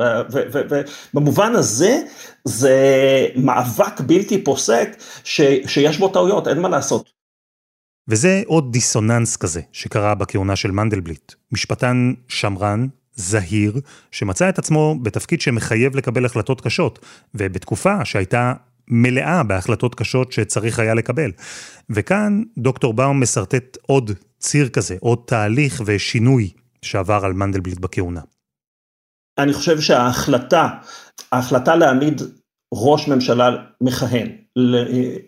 ובמובן 1.13 1.55
הזה, 1.55 2.01
זה 2.45 2.77
מאבק 3.35 4.01
בלתי 4.01 4.43
פוסק 4.43 4.89
ש, 5.23 5.41
שיש 5.67 5.97
בו 5.97 6.07
טעויות, 6.07 6.47
אין 6.47 6.59
מה 6.59 6.69
לעשות. 6.69 7.11
וזה 8.07 8.41
עוד 8.45 8.71
דיסוננס 8.71 9.37
כזה 9.37 9.61
שקרה 9.71 10.15
בכהונה 10.15 10.55
של 10.55 10.71
מנדלבליט. 10.71 11.33
משפטן 11.51 12.13
שמרן, 12.27 12.87
זהיר, 13.15 13.79
שמצא 14.11 14.49
את 14.49 14.59
עצמו 14.59 14.95
בתפקיד 15.01 15.41
שמחייב 15.41 15.95
לקבל 15.95 16.25
החלטות 16.25 16.61
קשות, 16.61 16.99
ובתקופה 17.35 18.05
שהייתה 18.05 18.53
מלאה 18.91 19.43
בהחלטות 19.43 19.95
קשות 19.95 20.31
שצריך 20.31 20.79
היה 20.79 20.93
לקבל. 20.93 21.31
וכאן 21.89 22.43
דוקטור 22.57 22.93
באום 22.93 23.21
משרטט 23.21 23.77
עוד 23.81 24.11
ציר 24.39 24.69
כזה, 24.69 24.95
עוד 24.99 25.19
תהליך 25.25 25.81
ושינוי 25.85 26.49
שעבר 26.81 27.25
על 27.25 27.33
מנדלבליט 27.33 27.79
בכהונה. 27.79 28.21
אני 29.37 29.53
חושב 29.53 29.81
שההחלטה, 29.81 30.69
ההחלטה 31.31 31.75
להעמיד 31.75 32.21
ראש 32.73 33.07
ממשלה 33.07 33.55
מכהן 33.81 34.27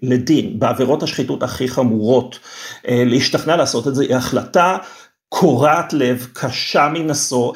לדין 0.01 0.59
בעבירות 0.59 1.03
השחיתות 1.03 1.43
הכי 1.43 1.67
חמורות, 1.67 2.39
אה, 2.87 3.03
להשתכנע 3.05 3.55
לעשות 3.55 3.87
את 3.87 3.95
זה, 3.95 4.03
היא 4.03 4.15
החלטה 4.15 4.77
קורעת 5.29 5.93
לב, 5.93 6.27
קשה 6.33 6.89
מנשוא, 6.93 7.53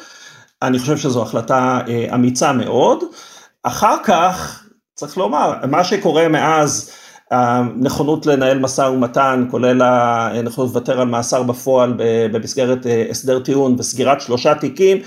אני 0.61 0.79
חושב 0.79 0.97
שזו 0.97 1.21
החלטה 1.21 1.79
אה, 1.87 2.15
אמיצה 2.15 2.53
מאוד. 2.53 3.03
אחר 3.63 3.95
כך, 4.03 4.66
צריך 4.97 5.17
לומר, 5.17 5.53
מה 5.67 5.83
שקורה 5.83 6.27
מאז 6.27 6.91
הנכונות 7.31 8.25
לנהל 8.25 8.59
משא 8.59 8.81
ומתן, 8.81 9.47
כולל 9.51 9.81
הנכונות 9.81 10.69
לוותר 10.69 11.01
על 11.01 11.07
מאסר 11.07 11.43
בפועל 11.43 11.93
במסגרת 12.31 12.87
אה, 12.87 13.05
הסדר 13.09 13.39
טיעון 13.39 13.75
וסגירת 13.79 14.21
שלושה 14.21 14.55
תיקים, 14.55 14.97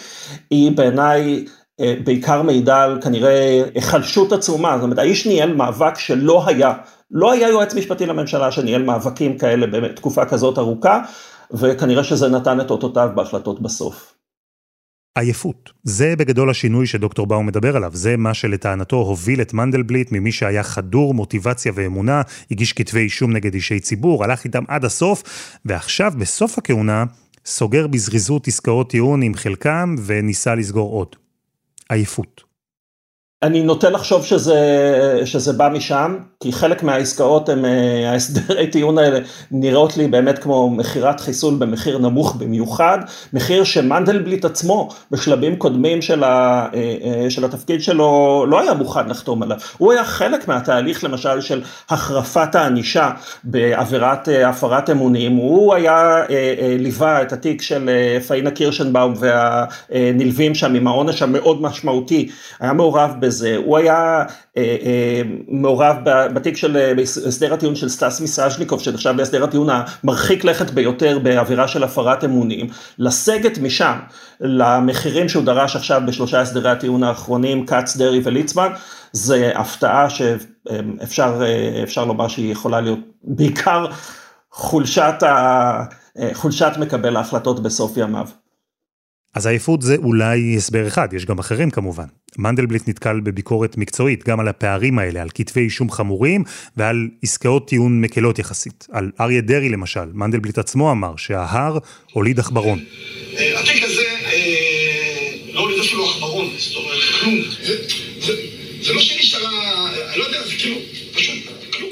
היא 0.51 0.77
בעיניי 0.77 1.45
אה, 1.81 1.95
בעיקר 2.05 2.43
מעידה 2.43 2.83
על 2.83 3.03
כנראה 3.03 3.63
היחלשות 3.75 4.33
עצומה, 4.33 4.77
זאת 4.77 4.85
אומרת 4.85 4.99
האיש 4.99 5.27
ניהל 5.27 5.55
מאבק 5.55 5.99
שלא 5.99 6.43
היה, 6.47 6.73
לא 7.11 7.33
היה 7.33 7.49
יועץ 7.49 7.75
משפטי 7.75 8.07
לממשלה 8.07 8.53
שניהל 8.53 8.83
מאבקים 8.83 9.39
כאלה 9.39 9.67
בתקופה 9.67 10.25
כזאת 10.25 10.59
ארוכה, 10.59 11.01
וכנראה 11.53 12.05
שזה 12.05 12.29
נתן 12.29 12.61
את 12.61 12.71
אותותיו 12.71 13.09
בהחלטות 13.15 13.63
בסוף. 13.63 14.20
עייפות. 15.15 15.71
זה 15.83 16.15
בגדול 16.17 16.51
השינוי 16.51 16.87
שדוקטור 16.87 17.27
באום 17.27 17.47
מדבר 17.47 17.77
עליו, 17.77 17.91
זה 17.95 18.17
מה 18.17 18.35
שלטענתו 18.35 18.97
הוביל 18.97 19.41
את 19.41 19.53
מנדלבליט 19.53 20.13
ממי 20.13 20.33
שהיה 20.33 20.63
חדור 20.63 21.15
מוטיבציה 21.15 21.73
ואמונה, 21.75 22.23
הגיש 22.51 22.73
כתבי 22.73 23.01
אישום 23.01 23.33
נגד 23.33 23.55
אישי 23.55 23.81
ציבור, 23.81 24.25
הלך 24.25 24.45
איתם 24.45 24.65
עד 24.69 24.85
הסוף, 24.85 25.23
ועכשיו 25.65 26.13
בסוף 26.19 26.59
הכהונה 26.59 27.05
סוגר 27.47 27.87
בזריזות 27.87 28.49
עסקאות 28.49 28.91
טיעון 28.91 29.23
עם 29.23 29.35
חלקם 29.35 29.95
וניסה 30.07 30.55
לסגור 30.55 30.93
עוד. 30.93 31.17
עייפות. 31.89 32.50
אני 33.43 33.63
נוטה 33.63 33.91
לחשוב 33.91 34.25
שזה, 34.25 34.59
שזה 35.25 35.53
בא 35.53 35.69
משם, 35.69 36.17
כי 36.41 36.53
חלק 36.53 36.83
מהעסקאות 36.83 37.49
הם, 37.49 37.65
אה, 37.65 38.11
ההסדרי 38.11 38.67
טיעון 38.67 38.99
האלה 38.99 39.19
נראות 39.51 39.97
לי 39.97 40.09
באמת 40.09 40.39
כמו 40.39 40.71
מכירת 40.71 41.21
חיסול 41.21 41.55
במחיר 41.55 41.99
נמוך 41.99 42.37
במיוחד, 42.37 42.99
מחיר 43.33 43.65
שמנדלבליט 43.65 44.45
עצמו 44.45 44.89
בשלבים 45.11 45.57
קודמים 45.57 46.03
של, 46.03 46.25
אה, 46.25 46.67
אה, 46.75 47.31
של 47.31 47.45
התפקיד 47.45 47.83
שלו 47.83 48.45
לא 48.49 48.61
היה 48.61 48.75
מוכן 48.75 49.09
לחתום 49.09 49.43
עליו. 49.43 49.57
הוא 49.79 49.93
היה 49.93 50.05
חלק 50.05 50.49
מהתהליך 50.49 51.05
למשל 51.05 51.41
של 51.41 51.63
החרפת 51.91 52.55
הענישה 52.55 53.11
בעבירת 53.45 54.29
הפרת 54.47 54.91
אמונים, 54.91 55.37
הוא 55.37 55.75
היה 55.75 56.23
ליווה 56.79 57.23
את 57.23 57.33
התיק 57.33 57.63
של 57.63 57.91
פאינה 58.27 58.51
קירשנבאום 58.51 59.15
והנלווים 59.19 60.55
שם 60.55 60.75
עם 60.75 60.87
העונש 60.87 61.23
המאוד 61.23 61.63
משמעותי, 61.63 62.31
היה 62.61 62.73
מעורב 62.73 63.15
בזה, 63.31 63.57
הוא 63.57 63.79
היה 63.79 64.25
מעורב 65.49 65.97
בתיק 66.35 66.57
של 66.57 66.77
אה, 66.77 66.93
הסדר 67.27 67.55
הטיעון 67.55 67.77
של 67.77 67.89
סטס 67.89 68.21
מיסז'ניקוב, 68.21 68.81
שנחשב 68.81 69.15
להסדר 69.17 69.45
הטיעון 69.45 69.69
המרחיק 69.71 70.45
לכת 70.45 70.71
ביותר 70.71 71.19
בעבירה 71.19 71.69
של 71.69 71.85
הפרת 71.85 72.25
אמונים, 72.25 72.67
לסגת 72.99 73.59
משם 73.59 73.99
למחירים 74.41 75.29
שהוא 75.29 75.45
דרש 75.45 75.77
עכשיו 75.77 76.03
בשלושה 76.07 76.41
הסדרי 76.41 76.71
הטיעון 76.71 77.03
האחרונים, 77.03 77.67
כץ, 77.67 77.97
דרעי 77.97 78.21
וליצמן, 78.25 78.69
זה 79.13 79.53
הפתעה 79.55 80.11
שאפשר 80.11 81.43
אה, 81.97 82.05
לומר 82.05 82.29
שהיא 82.29 82.53
יכולה 82.53 82.81
להיות 82.81 82.99
בעיקר 83.25 83.87
חולשת, 84.51 85.23
ה, 85.23 85.85
אה, 86.19 86.31
חולשת 86.33 86.73
מקבל 86.81 87.17
ההחלטות 87.17 87.63
בסוף 87.63 87.97
ימיו. 87.97 88.27
אז 89.35 89.47
עייפות 89.47 89.83
זה 89.83 89.97
אולי 89.97 90.55
הסבר 90.57 90.87
אחד, 90.87 91.13
יש 91.13 91.27
גם 91.27 91.39
אחרים 91.39 91.71
כמובן. 91.71 92.05
מנדלבליט 92.39 92.89
נתקל 92.89 93.21
בביקורת 93.21 93.77
מקצועית 93.77 94.29
גם 94.29 94.41
על 94.41 94.49
הפערים 94.49 94.99
האלה, 94.99 95.23
על 95.23 95.29
כתבי 95.35 95.61
אישום 95.61 95.91
חמורים 95.91 96.45
ועל 96.77 97.09
עסקאות 97.23 97.69
טיעון 97.69 98.01
מקלות 98.01 98.39
יחסית. 98.39 98.87
על 98.93 99.11
אריה 99.21 99.41
דרעי 99.41 99.69
למשל, 99.69 100.05
מנדלבליט 100.13 100.59
עצמו 100.59 100.91
אמר 100.91 101.17
שההר 101.17 101.79
הוליד 102.13 102.39
עכברון. 102.39 102.79
התיק 103.33 103.85
הזה 103.85 104.03
אה, 104.25 105.53
לא 105.53 105.61
הוליד 105.61 105.79
אפילו 105.81 106.11
עכברון, 106.11 106.47
זאת 106.59 106.77
אומרת... 106.77 107.01
כלום. 107.21 107.35
זה, 108.83 108.93
לא 108.95 109.01
שנשארה, 109.01 109.51
לא 110.17 110.25
יודע, 110.25 110.39
זה 110.45 110.55
כאילו, 110.59 110.77
פשוט 111.15 111.35
כלום. 111.77 111.91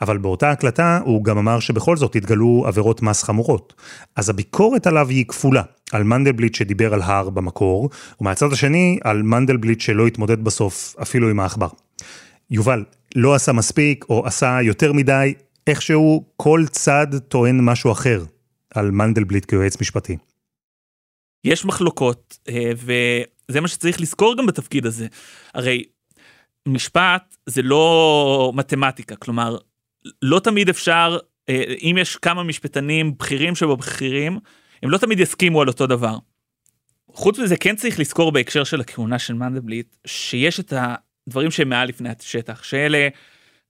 אבל 0.00 0.18
באותה 0.18 0.50
הקלטה 0.50 1.00
הוא 1.04 1.24
גם 1.24 1.38
אמר 1.38 1.60
שבכל 1.60 1.96
זאת 1.96 2.16
התגלו 2.16 2.64
עבירות 2.66 3.02
מס 3.02 3.22
חמורות. 3.22 3.74
אז 4.16 4.30
הביקורת 4.30 4.86
עליו 4.86 5.08
היא 5.08 5.24
כפולה, 5.26 5.62
על 5.92 6.02
מנדלבליט 6.02 6.54
שדיבר 6.54 6.94
על 6.94 7.02
הר 7.02 7.30
במקור, 7.30 7.90
ומהצד 8.20 8.52
השני 8.52 8.98
על 9.04 9.22
מנדלבליט 9.22 9.80
שלא 9.80 10.06
התמודד 10.06 10.44
בסוף 10.44 10.94
אפילו 11.02 11.30
עם 11.30 11.40
העכבר. 11.40 11.68
יובל, 12.50 12.84
לא 13.16 13.34
עשה 13.34 13.52
מספיק 13.52 14.04
או 14.08 14.26
עשה 14.26 14.58
יותר 14.62 14.92
מדי, 14.92 15.34
איכשהו 15.66 16.24
כל 16.36 16.64
צד 16.70 17.06
טוען 17.28 17.60
משהו 17.60 17.92
אחר 17.92 18.24
על 18.74 18.90
מנדלבליט 18.90 19.44
כיועץ 19.44 19.80
משפטי. 19.80 20.16
יש 21.44 21.64
מחלוקות, 21.64 22.38
אה, 22.48 22.72
וזה 22.74 23.60
מה 23.60 23.68
שצריך 23.68 24.00
לזכור 24.00 24.36
גם 24.38 24.46
בתפקיד 24.46 24.86
הזה. 24.86 25.06
הרי 25.54 25.84
משפט 26.68 27.36
זה 27.46 27.62
לא 27.62 28.52
מתמטיקה, 28.54 29.16
כלומר, 29.16 29.56
לא 30.22 30.40
תמיד 30.40 30.68
אפשר, 30.68 31.18
אה, 31.48 31.62
אם 31.82 31.96
יש 32.00 32.16
כמה 32.16 32.42
משפטנים 32.42 33.14
בכירים 33.18 33.54
שבבכירים, 33.54 34.38
הם 34.82 34.90
לא 34.90 34.98
תמיד 34.98 35.20
יסכימו 35.20 35.62
על 35.62 35.68
אותו 35.68 35.86
דבר. 35.86 36.18
חוץ 37.14 37.38
מזה 37.38 37.56
כן 37.56 37.76
צריך 37.76 38.00
לזכור 38.00 38.32
בהקשר 38.32 38.64
של 38.64 38.80
הכהונה 38.80 39.18
של 39.18 39.34
מנדלבליט, 39.34 39.96
שיש 40.06 40.60
את 40.60 40.72
הדברים 40.76 41.50
שהם 41.50 41.68
מעל 41.68 41.88
לפני 41.88 42.08
השטח, 42.18 42.62
שאלה 42.62 43.08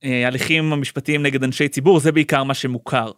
אה, 0.05 0.27
הליכים 0.27 0.73
המשפטיים 0.73 1.23
נגד 1.23 1.45
אנשי 1.45 1.69
ציבור, 1.69 2.01
זה 2.01 2.13
בעיקר 2.13 2.45
מה 2.45 2.55
שמוכר. 2.55 3.11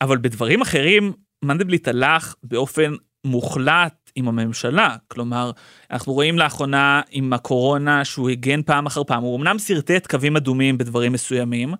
אבל 0.00 0.18
בדברים 0.18 0.62
אחרים, 0.62 1.12
מנדלבליט 1.44 1.88
הלך 1.88 2.34
באופן 2.42 2.92
מוחלט 3.24 4.10
עם 4.14 4.28
הממשלה. 4.28 4.96
כלומר, 5.08 5.50
אנחנו 5.90 6.12
רואים 6.12 6.38
לאחרונה 6.38 7.00
עם 7.10 7.32
הקורונה 7.32 8.04
שהוא 8.04 8.30
הגן 8.30 8.62
פעם 8.62 8.86
אחר 8.86 9.04
פעם, 9.04 9.22
הוא 9.22 9.36
אמנם 9.36 9.58
שרטט 9.58 10.06
קווים 10.06 10.36
אדומים 10.36 10.78
בדברים 10.78 11.12
מסוימים, 11.12 11.74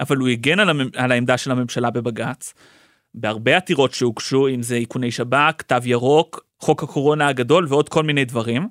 אבל 0.00 0.16
הוא 0.16 0.28
הגן 0.28 0.60
על, 0.60 0.70
המ... 0.70 0.80
על 0.96 1.12
העמדה 1.12 1.38
של 1.38 1.50
הממשלה 1.50 1.90
בבג"ץ. 1.90 2.54
בהרבה 3.14 3.56
עתירות 3.56 3.94
שהוגשו, 3.94 4.48
אם 4.48 4.62
זה 4.62 4.76
איכוני 4.76 5.10
שב"כ, 5.10 5.62
תו 5.62 5.76
ירוק, 5.84 6.44
חוק 6.60 6.82
הקורונה 6.82 7.28
הגדול 7.28 7.66
ועוד 7.68 7.88
כל 7.88 8.02
מיני 8.02 8.24
דברים. 8.24 8.68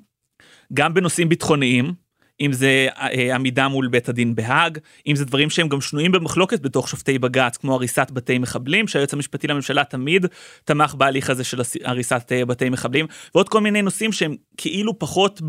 גם 0.72 0.94
בנושאים 0.94 1.28
ביטחוניים, 1.28 1.94
אם 2.40 2.52
זה 2.52 2.86
אה, 2.96 3.34
עמידה 3.34 3.68
מול 3.68 3.88
בית 3.88 4.08
הדין 4.08 4.34
בהאג, 4.34 4.78
אם 5.06 5.16
זה 5.16 5.24
דברים 5.24 5.50
שהם 5.50 5.68
גם 5.68 5.80
שנויים 5.80 6.12
במחלוקת 6.12 6.60
בתוך 6.60 6.88
שופטי 6.88 7.18
בג"ץ, 7.18 7.56
כמו 7.56 7.74
הריסת 7.74 8.10
בתי 8.12 8.38
מחבלים, 8.38 8.88
שהיועץ 8.88 9.12
המשפטי 9.12 9.46
לממשלה 9.46 9.84
תמיד 9.84 10.26
תמך 10.64 10.94
בהליך 10.94 11.30
הזה 11.30 11.44
של 11.44 11.60
הריסת 11.84 12.32
אה, 12.32 12.44
בתי 12.44 12.68
מחבלים, 12.68 13.06
ועוד 13.34 13.48
כל 13.48 13.60
מיני 13.60 13.82
נושאים 13.82 14.12
שהם 14.12 14.36
כאילו 14.56 14.98
פחות 14.98 15.40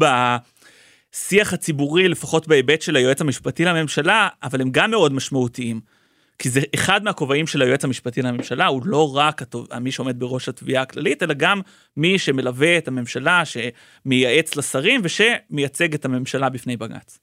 בשיח 1.12 1.54
הציבורי, 1.54 2.08
לפחות 2.08 2.47
בהיבט 2.47 2.82
של 2.82 2.95
היועץ 2.95 3.21
המשפטי 3.21 3.65
לממשלה, 3.65 4.28
אבל 4.43 4.62
הם 4.62 4.69
גם 4.71 4.91
מאוד 4.91 5.13
משמעותיים. 5.13 5.99
כי 6.39 6.49
זה 6.49 6.62
אחד 6.75 7.04
מהכובעים 7.04 7.47
של 7.47 7.62
היועץ 7.62 7.84
המשפטי 7.84 8.21
לממשלה, 8.21 8.67
הוא 8.67 8.82
לא 8.86 9.15
רק 9.15 9.41
מי 9.82 9.91
שעומד 9.91 10.19
בראש 10.19 10.49
התביעה 10.49 10.84
הכללית, 10.84 11.23
אלא 11.23 11.34
גם 11.34 11.62
מי 11.97 12.19
שמלווה 12.19 12.78
את 12.78 12.88
הממשלה, 12.88 13.43
שמייעץ 13.45 14.56
לשרים 14.56 15.02
ושמייצג 15.04 15.93
את 15.93 16.06
הממשלה 16.06 16.49
בפני 16.49 16.78
בג"ץ. 16.78 17.19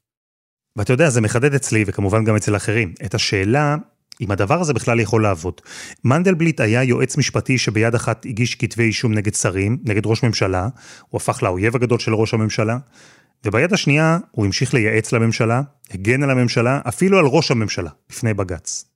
ואתה 0.76 0.92
יודע, 0.92 1.10
זה 1.10 1.20
מחדד 1.20 1.54
אצלי, 1.54 1.84
וכמובן 1.86 2.24
גם 2.24 2.36
אצל 2.36 2.56
אחרים, 2.56 2.94
את 3.04 3.14
השאלה 3.14 3.76
אם 4.20 4.30
הדבר 4.30 4.60
הזה 4.60 4.74
בכלל 4.74 5.00
יכול 5.00 5.22
לעבוד. 5.22 5.60
מנדלבליט 6.04 6.60
היה 6.60 6.82
יועץ 6.82 7.16
משפטי 7.16 7.58
שביד 7.58 7.94
אחת 7.94 8.26
הגיש 8.26 8.54
כתבי 8.54 8.84
אישום 8.84 9.14
נגד 9.14 9.34
שרים, 9.34 9.78
נגד 9.84 10.06
ראש 10.06 10.22
ממשלה, 10.22 10.68
הוא 11.08 11.18
הפך 11.18 11.42
לאויב 11.42 11.76
הגדול 11.76 11.98
של 11.98 12.14
ראש 12.14 12.34
הממשלה, 12.34 12.78
וביד 13.44 13.72
השנייה 13.72 14.18
הוא 14.30 14.46
המשיך 14.46 14.74
לייעץ 14.74 15.12
לממשלה, 15.12 15.62
הגן 15.90 16.22
על 16.22 16.30
הממשלה, 16.30 16.80
אפילו 16.88 17.18
על 17.18 17.24
ראש 17.26 17.50
הממשלה, 17.50 17.90
בפני 18.08 18.34
בג"ץ. 18.34 18.95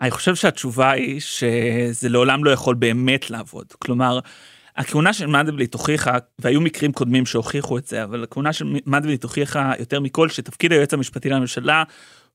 אני 0.00 0.10
חושב 0.10 0.34
שהתשובה 0.34 0.90
היא 0.90 1.20
שזה 1.20 2.08
לעולם 2.08 2.44
לא 2.44 2.50
יכול 2.50 2.74
באמת 2.74 3.30
לעבוד. 3.30 3.72
כלומר, 3.72 4.18
הכהונה 4.76 5.12
של 5.12 5.26
מנדלבליט 5.26 5.74
הוכיחה, 5.74 6.16
והיו 6.38 6.60
מקרים 6.60 6.92
קודמים 6.92 7.26
שהוכיחו 7.26 7.78
את 7.78 7.86
זה, 7.86 8.04
אבל 8.04 8.24
הכהונה 8.24 8.52
של 8.52 8.64
מנדלבליט 8.86 9.22
הוכיחה 9.22 9.72
יותר 9.78 10.00
מכל 10.00 10.28
שתפקיד 10.28 10.72
היועץ 10.72 10.94
המשפטי 10.94 11.28
לממשלה 11.28 11.82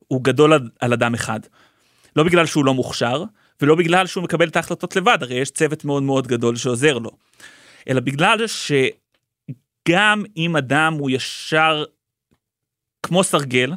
הוא 0.08 0.24
גדול 0.24 0.54
על 0.80 0.94
אדם 0.94 1.14
אחד. 1.14 1.40
לא 2.16 2.24
בגלל 2.24 2.46
שהוא 2.46 2.66
לא 2.66 2.74
מוכשר, 2.74 3.24
ולא 3.62 3.76
בגלל 3.76 4.08
שהוא 4.08 4.24
מקבל 4.24 4.48
את 4.48 4.56
ההחלטות 4.56 4.96
לבד, 4.96 5.18
הרי 5.22 5.36
יש 5.36 5.52
צוות 5.52 5.86
מאוד 5.86 6.04
מאוד 6.04 6.28
גדול 6.28 6.56
שעוזר 6.56 6.98
לו. 6.98 7.12
אלא 7.90 8.00
בגלל 8.00 8.40
שגם 8.48 10.24
אם 10.38 10.56
אדם 10.56 10.94
הוא 10.94 11.10
ישר 11.10 11.84
כמו 13.04 13.24
סרגל, 13.24 13.74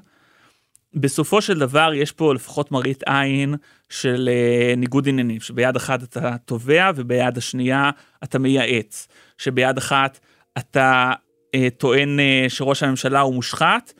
בסופו 0.94 1.42
של 1.42 1.58
דבר 1.58 1.90
יש 1.94 2.12
פה 2.12 2.34
לפחות 2.34 2.72
מראית 2.72 3.02
עין 3.06 3.54
של 3.88 4.28
uh, 4.32 4.76
ניגוד 4.76 5.08
עניינים, 5.08 5.40
שביד 5.40 5.76
אחת 5.76 6.02
אתה 6.02 6.36
תובע 6.44 6.90
וביד 6.96 7.38
השנייה 7.38 7.90
אתה 8.24 8.38
מייעץ, 8.38 9.08
שביד 9.38 9.78
אחת 9.78 10.18
אתה 10.58 11.12
uh, 11.56 11.58
טוען 11.76 12.18
uh, 12.18 12.50
שראש 12.50 12.82
הממשלה 12.82 13.20
הוא 13.20 13.34
מושחת, 13.34 13.92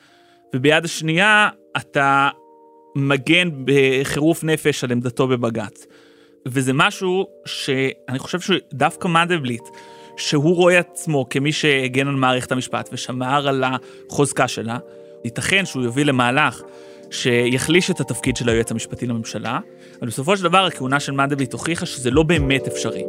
וביד 0.55 0.85
השנייה 0.85 1.49
אתה 1.77 2.29
מגן 2.95 3.49
בחירוף 3.65 4.43
נפש 4.43 4.83
על 4.83 4.91
עמדתו 4.91 5.27
בבג"ץ. 5.27 5.85
וזה 6.45 6.73
משהו 6.73 7.27
שאני 7.45 8.19
חושב 8.19 8.39
שדווקא 8.39 9.07
מנדלבליט, 9.07 9.63
שהוא 10.17 10.55
רואה 10.55 10.79
עצמו 10.79 11.29
כמי 11.29 11.51
שהגן 11.51 12.07
על 12.07 12.15
מערכת 12.15 12.51
המשפט 12.51 12.89
ושמר 12.91 13.47
על 13.47 13.63
החוזקה 13.63 14.47
שלה, 14.47 14.77
ייתכן 15.25 15.65
שהוא 15.65 15.83
יוביל 15.83 16.09
למהלך 16.09 16.61
שיחליש 17.11 17.91
את 17.91 17.99
התפקיד 17.99 18.37
של 18.37 18.49
היועץ 18.49 18.71
המשפטי 18.71 19.05
לממשלה, 19.05 19.59
אבל 19.99 20.07
בסופו 20.07 20.37
של 20.37 20.43
דבר 20.43 20.65
הכהונה 20.65 20.99
של 20.99 21.11
מנדלבליט 21.11 21.53
הוכיחה 21.53 21.85
שזה 21.85 22.11
לא 22.11 22.23
באמת 22.23 22.67
אפשרי. 22.67 23.03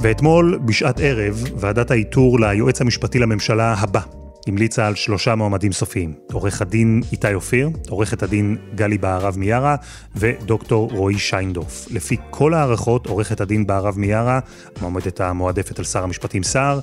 ואתמול, 0.00 0.58
בשעת 0.64 1.00
ערב, 1.00 1.44
ועדת 1.56 1.90
האיתור 1.90 2.40
ליועץ 2.40 2.80
המשפטי 2.80 3.18
לממשלה 3.18 3.74
הבא 3.78 4.00
המליצה 4.46 4.86
על 4.86 4.94
שלושה 4.94 5.34
מועמדים 5.34 5.72
סופיים. 5.72 6.14
עורך 6.32 6.62
הדין 6.62 7.02
איתי 7.12 7.34
אופיר, 7.34 7.70
עורכת 7.88 8.22
הדין 8.22 8.56
גלי 8.74 8.98
בהרב 8.98 9.38
מיארה 9.38 9.76
ודוקטור 10.16 10.90
רועי 10.92 11.18
שיינדורף. 11.18 11.86
לפי 11.90 12.16
כל 12.30 12.54
הערכות, 12.54 13.06
עורכת 13.06 13.40
הדין 13.40 13.66
בהרב 13.66 13.98
מיארה, 13.98 14.40
המועמדת 14.76 15.20
המועדפת 15.20 15.78
על 15.78 15.84
שר 15.84 16.02
המשפטים 16.02 16.42
סער, 16.42 16.80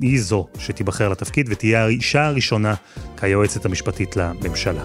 היא 0.00 0.20
זו 0.20 0.46
שתיבחר 0.58 1.08
לתפקיד 1.08 1.46
ותהיה 1.50 1.84
האישה 1.84 2.26
הראשונה 2.26 2.74
כיועצת 3.16 3.64
המשפטית 3.64 4.16
לממשלה. 4.16 4.82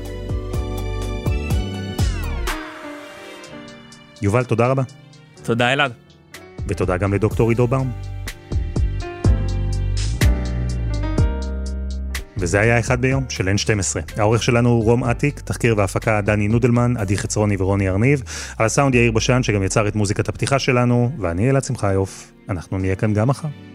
יובל, 4.21 4.43
תודה 4.43 4.67
רבה. 4.67 4.83
תודה 5.43 5.73
אלעד. 5.73 5.91
ותודה 6.67 6.97
גם 6.97 7.13
לדוקטור 7.13 7.49
עידו 7.49 7.67
באום. 7.67 7.91
וזה 12.37 12.59
היה 12.59 12.79
אחד 12.79 13.01
ביום 13.01 13.25
של 13.29 13.47
N12. 13.47 14.19
העורך 14.19 14.43
שלנו 14.43 14.69
הוא 14.69 14.83
רום 14.83 15.03
אטיק, 15.03 15.39
תחקיר 15.39 15.77
והפקה 15.77 16.21
דני 16.21 16.47
נודלמן, 16.47 16.97
עדי 16.97 17.17
חצרוני 17.17 17.55
ורוני 17.59 17.89
ארניב, 17.89 18.23
על 18.57 18.65
הסאונד 18.65 18.95
יאיר 18.95 19.11
בשן 19.11 19.43
שגם 19.43 19.63
יצר 19.63 19.87
את 19.87 19.95
מוזיקת 19.95 20.29
הפתיחה 20.29 20.59
שלנו, 20.59 21.11
ואני 21.19 21.49
אלעד 21.49 21.63
שמחיוף, 21.63 22.31
אנחנו 22.49 22.77
נהיה 22.77 22.95
כאן 22.95 23.13
גם 23.13 23.27
מחר. 23.27 23.74